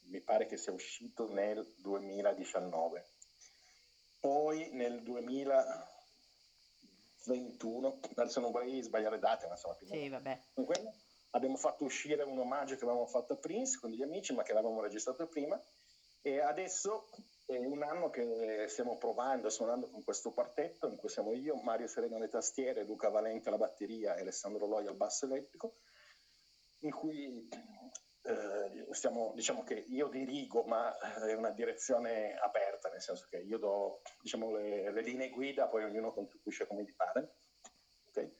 mi 0.05 0.20
pare 0.20 0.46
che 0.46 0.57
sia 0.57 0.72
uscito 0.72 1.29
nel 1.29 1.72
2019. 1.77 3.07
Poi 4.22 4.70
nel 4.70 5.02
2021, 5.02 7.98
adesso 8.14 8.38
non 8.38 8.52
vorrei 8.52 8.80
sbagliare 8.80 9.18
date, 9.18 9.48
ma 9.48 9.54
insomma 9.54 9.74
più 9.74 9.88
Sì, 9.88 10.08
vabbè. 10.08 10.40
Comunque, 10.54 10.94
abbiamo 11.30 11.56
fatto 11.56 11.82
uscire 11.82 12.22
un 12.22 12.38
omaggio 12.38 12.76
che 12.76 12.85
avevamo 12.85 13.06
fatto 13.06 13.32
a 13.32 13.37
Prince 13.37 13.80
con 13.80 13.90
degli 13.90 14.04
amici, 14.04 14.32
ma 14.32 14.44
che 14.44 14.52
avevamo 14.52 14.80
registrato 14.80 15.26
prima. 15.26 15.61
E 16.20 16.38
adesso 16.38 17.08
è 17.46 17.56
un 17.56 17.82
anno 17.82 18.11
che 18.11 18.66
stiamo 18.68 18.96
provando 18.96 19.48
e 19.48 19.50
suonando 19.50 19.90
con 19.90 20.04
questo 20.04 20.32
quartetto, 20.32 20.87
in 20.87 20.94
cui 20.94 21.08
siamo 21.08 21.32
io, 21.32 21.56
Mario 21.56 21.88
Sereno 21.88 22.14
alle 22.14 22.28
tastiere, 22.28 22.85
Luca 22.85 23.08
Valente 23.08 23.48
alla 23.48 23.58
batteria 23.58 24.14
e 24.14 24.20
Alessandro 24.20 24.66
Loi 24.66 24.87
al 24.87 24.94
basso 24.94 25.24
elettrico, 25.24 25.78
in 26.82 26.92
cui 26.92 27.48
eh, 28.24 28.87
stiamo, 28.90 29.32
diciamo 29.35 29.64
che 29.64 29.74
io 29.74 30.08
dirigo, 30.08 30.62
ma 30.64 30.96
è 30.98 31.35
una 31.35 31.50
direzione 31.50 32.37
aperta, 32.37 32.88
nel 32.88 33.00
senso 33.00 33.26
che 33.28 33.38
io 33.38 33.58
do 33.58 34.00
diciamo, 34.20 34.52
le, 34.52 34.92
le 34.92 35.02
linee 35.02 35.30
guida, 35.30 35.68
poi 35.68 35.85
ognuno 35.85 36.12
contribuisce 36.12 36.66
come 36.66 36.85
gli 36.85 36.94
pare. 36.94 37.37
Okay? 38.08 38.37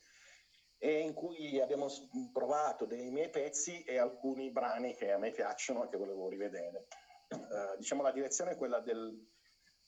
E 0.79 1.01
in 1.01 1.15
cui 1.15 1.61
abbiamo 1.61 1.89
provato 2.33 2.87
dei 2.87 3.11
miei 3.11 3.31
pezzi 3.31 3.83
e 3.83 3.99
alcuni 3.99 4.51
brani 4.51 4.95
che 4.95 5.11
a 5.11 5.19
me 5.19 5.31
piacciono 5.31 5.85
e 5.85 5.89
che 5.89 5.97
volevo 5.97 6.29
rivedere. 6.29 6.87
Uh, 7.29 7.77
diciamo 7.79 8.03
la 8.03 8.13
direzione 8.13 8.53
è 8.53 8.57
quella 8.57 8.81
del 8.81 9.31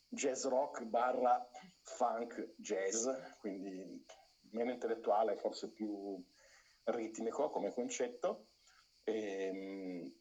jazz 0.08 0.44
rock 0.46 0.84
barra 0.84 1.46
funk 1.82 2.54
jazz, 2.56 3.06
quindi 3.38 4.02
meno 4.52 4.70
intellettuale, 4.72 5.36
forse 5.36 5.70
più 5.72 6.24
ritmico 6.84 7.50
come 7.50 7.72
concetto 7.72 8.48
e, 9.04 9.12
ehm, 9.12 10.12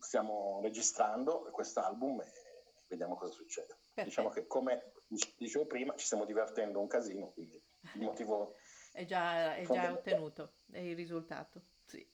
stiamo 0.00 0.60
registrando 0.62 1.48
quest'album 1.50 2.20
e 2.20 2.32
vediamo 2.88 3.16
cosa 3.16 3.32
succede. 3.32 3.78
Perfetto. 3.94 4.04
Diciamo 4.04 4.28
che 4.28 4.46
come 4.46 4.92
dicevo 5.36 5.66
prima 5.66 5.94
ci 5.96 6.04
stiamo 6.04 6.24
divertendo 6.24 6.80
un 6.80 6.88
casino, 6.88 7.30
quindi 7.30 7.60
il 7.94 8.02
motivo... 8.02 8.54
è 8.92 9.04
già, 9.04 9.54
è 9.54 9.64
già 9.64 9.92
ottenuto, 9.92 10.56
è 10.70 10.80
il 10.80 10.96
risultato. 10.96 11.62
Sì. 11.84 12.06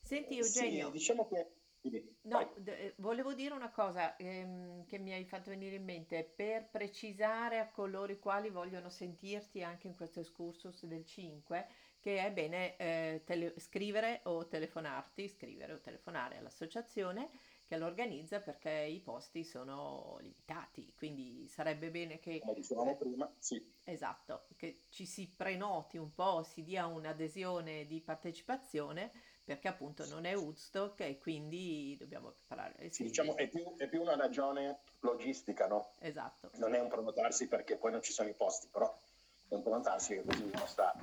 Senti 0.00 0.38
Eugenio... 0.38 0.86
Sì, 0.86 0.92
diciamo 0.92 1.26
che... 1.26 1.52
No, 2.22 2.52
d- 2.56 2.68
eh, 2.68 2.94
volevo 2.98 3.32
dire 3.32 3.54
una 3.54 3.70
cosa 3.70 4.16
ehm, 4.16 4.86
che 4.86 4.98
mi 4.98 5.12
hai 5.12 5.24
fatto 5.24 5.50
venire 5.50 5.76
in 5.76 5.84
mente 5.84 6.24
per 6.24 6.68
precisare 6.68 7.60
a 7.60 7.70
coloro 7.70 8.10
i 8.10 8.18
quali 8.18 8.50
vogliono 8.50 8.88
sentirti 8.88 9.62
anche 9.62 9.86
in 9.86 9.94
questo 9.94 10.18
excursus 10.18 10.84
del 10.84 11.04
5 11.04 11.68
che 12.06 12.24
è 12.24 12.30
bene 12.30 12.76
eh, 12.76 13.22
tele- 13.24 13.58
scrivere 13.58 14.20
o 14.26 14.46
telefonarti, 14.46 15.28
scrivere 15.28 15.72
o 15.72 15.80
telefonare 15.80 16.38
all'associazione 16.38 17.28
che 17.66 17.76
lo 17.76 17.86
organizza 17.86 18.38
perché 18.38 18.70
i 18.70 19.00
posti 19.00 19.42
sono 19.42 20.16
limitati, 20.20 20.92
quindi 20.94 21.48
sarebbe 21.48 21.90
bene 21.90 22.20
che... 22.20 22.38
Come 22.38 22.54
dicevamo 22.54 22.92
eh, 22.92 22.94
prima, 22.94 23.28
sì. 23.40 23.60
Esatto, 23.82 24.46
che 24.54 24.82
ci 24.88 25.04
si 25.04 25.26
prenoti 25.36 25.96
un 25.96 26.14
po', 26.14 26.44
si 26.44 26.62
dia 26.62 26.86
un'adesione 26.86 27.88
di 27.88 28.00
partecipazione 28.00 29.10
perché 29.42 29.66
appunto 29.66 30.06
non 30.06 30.26
è 30.26 30.36
Woodstock 30.36 31.00
e 31.00 31.18
quindi 31.18 31.96
dobbiamo 31.98 32.30
preparare. 32.30 32.88
Sì, 32.92 33.02
diciamo 33.02 33.36
è 33.36 33.48
più, 33.48 33.74
è 33.76 33.88
più, 33.88 34.00
una 34.00 34.14
ragione 34.14 34.78
logistica, 35.00 35.66
no? 35.66 35.90
Esatto. 35.98 36.52
Non 36.58 36.72
è 36.72 36.78
un 36.78 36.86
prenotarsi 36.86 37.48
perché 37.48 37.74
poi 37.74 37.90
non 37.90 38.00
ci 38.00 38.12
sono 38.12 38.28
i 38.28 38.34
posti, 38.34 38.68
però 38.70 38.96
è 39.48 39.54
un 39.54 39.62
prenotarsi 39.62 40.14
che 40.14 40.24
così 40.24 40.42
uno 40.42 40.66
sta 40.66 40.94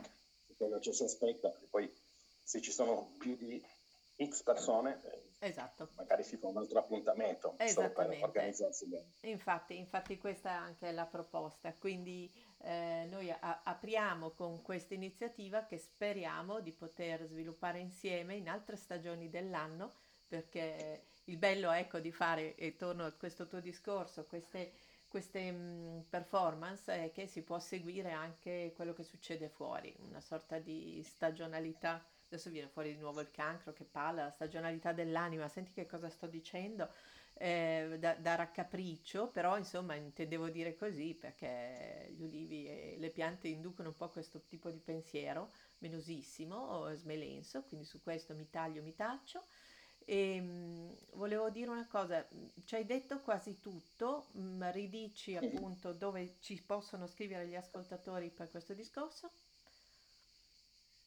quello 0.56 0.80
che 0.80 0.94
si 0.94 1.04
aspetta, 1.04 1.50
perché 1.50 1.68
poi 1.70 1.92
se 2.44 2.62
ci 2.62 2.72
sono 2.72 3.14
più 3.18 3.36
di 3.36 3.62
X 4.22 4.44
persone, 4.44 5.02
eh, 5.04 5.48
esatto. 5.48 5.90
magari 5.96 6.24
si 6.24 6.38
fa 6.38 6.48
un 6.48 6.58
altro 6.58 6.80
appuntamento 6.80 7.56
per 7.58 8.18
organizzarsi 8.22 8.88
bene. 8.88 9.12
Infatti, 9.22 9.78
infatti 9.78 10.18
questa 10.18 10.50
è 10.50 10.54
anche 10.54 10.92
la 10.92 11.06
proposta, 11.06 11.74
quindi 11.74 12.32
eh, 12.60 13.06
noi 13.10 13.32
a- 13.32 13.62
apriamo 13.64 14.32
con 14.32 14.62
questa 14.62 14.94
iniziativa 14.94 15.66
che 15.66 15.78
speriamo 15.78 16.60
di 16.60 16.72
poter 16.72 17.26
sviluppare 17.26 17.80
insieme 17.80 18.36
in 18.36 18.48
altre 18.48 18.76
stagioni 18.76 19.30
dell'anno, 19.30 19.94
perché 20.28 21.08
il 21.26 21.38
bello 21.38 21.72
ecco 21.72 22.00
di 22.00 22.12
fare, 22.12 22.56
e 22.56 22.76
torno 22.76 23.06
a 23.06 23.12
questo 23.12 23.48
tuo 23.48 23.60
discorso, 23.60 24.26
queste 24.26 24.74
queste 25.14 25.52
mh, 25.52 25.58
mm, 25.58 26.00
performance 26.10 26.92
è 26.92 27.12
che 27.12 27.28
si 27.28 27.44
può 27.44 27.60
seguire 27.60 28.12
anche 28.14 28.74
quello 28.76 28.94
che 28.94 29.04
succede 29.04 29.48
fuori, 29.48 29.94
una 30.00 30.20
sorta 30.20 30.58
di 30.58 31.04
stagionalità. 31.04 32.04
Adesso 32.26 32.50
viene 32.50 32.68
fuori 32.68 32.96
di 32.96 33.00
nuovo 33.00 33.22
il 33.22 33.30
cancro 33.30 33.74
che 33.74 33.84
parla, 33.84 34.24
la 34.24 34.32
stagionalità 34.32 34.92
dell'anima, 34.92 35.48
senti 35.48 35.72
che 35.72 35.86
cosa 35.86 36.10
sto 36.10 36.26
dicendo? 36.26 36.90
Eh, 37.36 37.98
da, 38.00 38.16
da, 38.16 38.34
raccapriccio, 38.34 39.28
però 39.30 39.56
insomma 39.56 39.94
intendevo 39.94 40.50
dire 40.50 40.76
così 40.76 41.14
perché 41.14 42.12
gli 42.16 42.24
ulivi 42.24 42.68
e 42.68 42.96
le 42.98 43.12
piante 43.12 43.48
inducono 43.48 43.90
un 43.90 43.96
po' 43.96 44.10
questo 44.10 44.42
tipo 44.46 44.72
di 44.72 44.80
pensiero, 44.80 45.52
menosissimo, 45.78 46.92
smelenso, 46.96 47.64
quindi 47.66 47.86
su 47.86 48.02
questo 48.02 48.34
mi 48.34 48.50
taglio, 48.50 48.82
mi 48.82 48.96
taccio. 48.96 49.44
E 50.06 50.40
mh, 50.42 50.98
volevo 51.14 51.50
dire 51.50 51.70
una 51.70 51.88
cosa, 51.88 52.28
ci 52.66 52.76
hai 52.76 52.86
detto 52.86 53.20
quasi 53.22 53.60
tutto, 53.60 54.28
mh, 54.34 54.72
ridici 54.72 55.36
appunto 55.36 55.94
dove 55.94 56.36
ci 56.40 56.62
possono 56.62 57.08
scrivere 57.08 57.48
gli 57.48 57.56
ascoltatori 57.56 58.30
per 58.32 58.50
questo 58.50 58.74
discorso? 58.74 59.32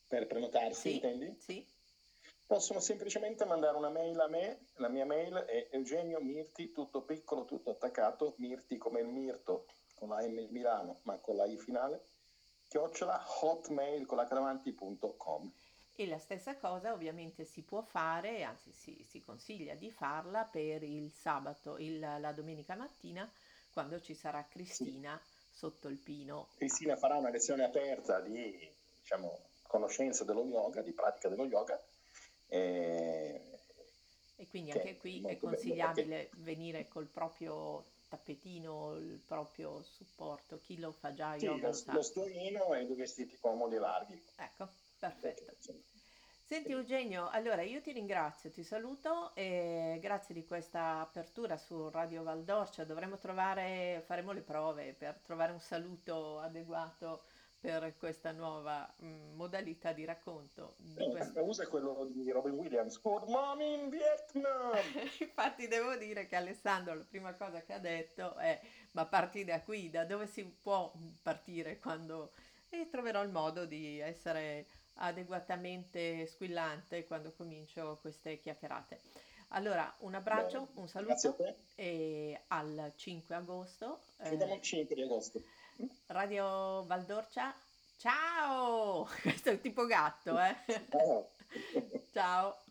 Per 0.08 0.26
prenotarsi, 0.26 0.88
Sì, 0.88 0.94
intendi? 0.94 1.36
sì, 1.36 1.66
Possono 2.46 2.80
semplicemente 2.80 3.44
mandare 3.44 3.76
una 3.76 3.90
mail 3.90 4.18
a 4.20 4.28
me, 4.28 4.66
la 4.76 4.88
mia 4.88 5.04
mail 5.04 5.34
è 5.34 5.68
Eugenio 5.70 6.20
Mirti, 6.20 6.72
tutto 6.72 7.02
piccolo, 7.02 7.44
tutto 7.44 7.70
attaccato, 7.70 8.34
Mirti 8.38 8.78
come 8.78 9.00
il 9.00 9.08
mirto, 9.08 9.66
con 9.94 10.08
la 10.10 10.20
M 10.26 10.36
di 10.36 10.48
Milano, 10.50 11.00
ma 11.02 11.18
con 11.18 11.36
la 11.36 11.44
I 11.46 11.58
finale, 11.58 12.04
chiocciola 12.68 13.20
hotmail 13.40 14.06
con 14.06 14.16
la 14.16 14.26
cravanti.com. 14.26 15.52
E 15.98 16.06
la 16.06 16.18
stessa 16.18 16.56
cosa 16.56 16.92
ovviamente 16.92 17.44
si 17.46 17.62
può 17.62 17.80
fare, 17.80 18.42
anzi 18.42 18.70
si, 18.72 19.02
si 19.08 19.22
consiglia 19.22 19.74
di 19.74 19.90
farla 19.90 20.44
per 20.44 20.82
il 20.82 21.10
sabato, 21.10 21.78
il, 21.78 21.98
la 21.98 22.32
domenica 22.32 22.74
mattina, 22.74 23.30
quando 23.72 23.98
ci 24.00 24.14
sarà 24.14 24.44
Cristina 24.44 25.18
sotto 25.50 25.88
il 25.88 25.96
pino. 25.96 26.48
Cristina 26.56 26.96
farà 26.96 27.16
una 27.16 27.30
lezione 27.30 27.64
aperta 27.64 28.20
di 28.20 28.70
diciamo, 29.00 29.40
conoscenza 29.62 30.24
dello 30.24 30.44
yoga, 30.44 30.82
di 30.82 30.92
pratica 30.92 31.28
dello 31.28 31.46
yoga, 31.46 31.82
e 32.48 33.40
E 34.36 34.46
quindi 34.48 34.70
che 34.72 34.78
anche 34.78 34.90
è 34.90 34.96
qui 34.98 35.18
è 35.18 35.20
molto 35.20 35.46
bello 35.46 35.50
perché 35.50 35.66
consigliabile 35.66 36.30
venire 36.36 36.88
col 36.88 37.06
proprio 37.06 37.84
tappetino, 38.08 38.94
il 38.96 39.20
proprio 39.26 39.82
supporto. 39.82 40.58
Chi 40.60 40.78
lo 40.78 40.92
fa 40.92 41.14
già 41.14 41.38
sì, 41.38 41.46
yoga 41.46 41.70
lo, 41.70 41.82
lo 41.92 42.02
storino 42.02 42.74
e 42.74 42.84
due 42.84 42.96
vestiti 42.96 43.38
comodi 43.40 43.76
larghi. 43.76 44.22
Ecco, 44.36 44.68
Senti. 46.56 46.72
Eugenio, 46.72 47.28
allora 47.28 47.60
io 47.62 47.82
ti 47.82 47.92
ringrazio, 47.92 48.50
ti 48.50 48.62
saluto 48.64 49.34
e 49.34 49.98
grazie 50.00 50.34
di 50.34 50.44
questa 50.46 51.00
apertura 51.00 51.58
su 51.58 51.90
Radio 51.90 52.22
Valdorcia. 52.22 52.84
Dovremo 52.84 53.18
trovare, 53.18 54.02
faremo 54.06 54.32
le 54.32 54.40
prove 54.40 54.94
per 54.94 55.18
trovare 55.22 55.52
un 55.52 55.60
saluto 55.60 56.38
adeguato 56.40 57.24
per 57.60 57.94
questa 57.98 58.32
nuova 58.32 58.90
mm, 59.02 59.34
modalità 59.34 59.92
di 59.92 60.04
racconto 60.06 60.76
di 60.78 60.94
Eh, 60.96 61.10
questo. 61.10 61.44
usa 61.44 61.66
quello 61.66 62.08
di 62.10 62.30
Robin 62.30 62.52
Williams. 62.54 63.00
Good 63.02 63.28
morning 63.28 63.90
Vietnam! 63.90 64.72
Infatti 65.20 65.68
devo 65.68 65.94
dire 65.96 66.26
che 66.26 66.36
Alessandro 66.36 66.94
la 66.94 67.04
prima 67.06 67.34
cosa 67.34 67.60
che 67.62 67.74
ha 67.74 67.78
detto 67.78 68.34
è 68.36 68.58
ma 68.92 69.04
parti 69.04 69.44
da 69.44 69.60
qui, 69.60 69.90
da 69.90 70.04
dove 70.06 70.26
si 70.26 70.42
può 70.44 70.90
partire 71.22 71.78
quando... 71.78 72.32
E 72.68 72.88
troverò 72.90 73.22
il 73.22 73.30
modo 73.30 73.64
di 73.64 74.00
essere 74.00 74.66
adeguatamente 74.96 76.26
squillante 76.26 77.06
quando 77.06 77.32
comincio 77.32 77.98
queste 78.00 78.38
chiacchierate. 78.38 79.00
Allora, 79.50 79.94
un 79.98 80.10
Bene, 80.10 80.16
abbraccio, 80.16 80.68
un 80.74 80.86
grazie 80.92 81.28
a 81.28 81.32
saluto 81.32 81.56
e 81.76 82.40
al 82.48 82.92
5 82.96 83.34
agosto, 83.34 84.02
vediamo 84.18 84.52
eh, 84.52 84.56
il 84.56 84.62
5 84.62 84.94
di 84.94 85.02
agosto. 85.02 85.42
Radio 86.06 86.84
Valdorcia. 86.84 87.54
Ciao! 87.98 89.08
Questo 89.22 89.50
è 89.50 89.60
tipo 89.60 89.86
gatto, 89.86 90.38
eh? 90.38 90.56
Ah. 90.90 91.24
Ciao! 92.12 92.60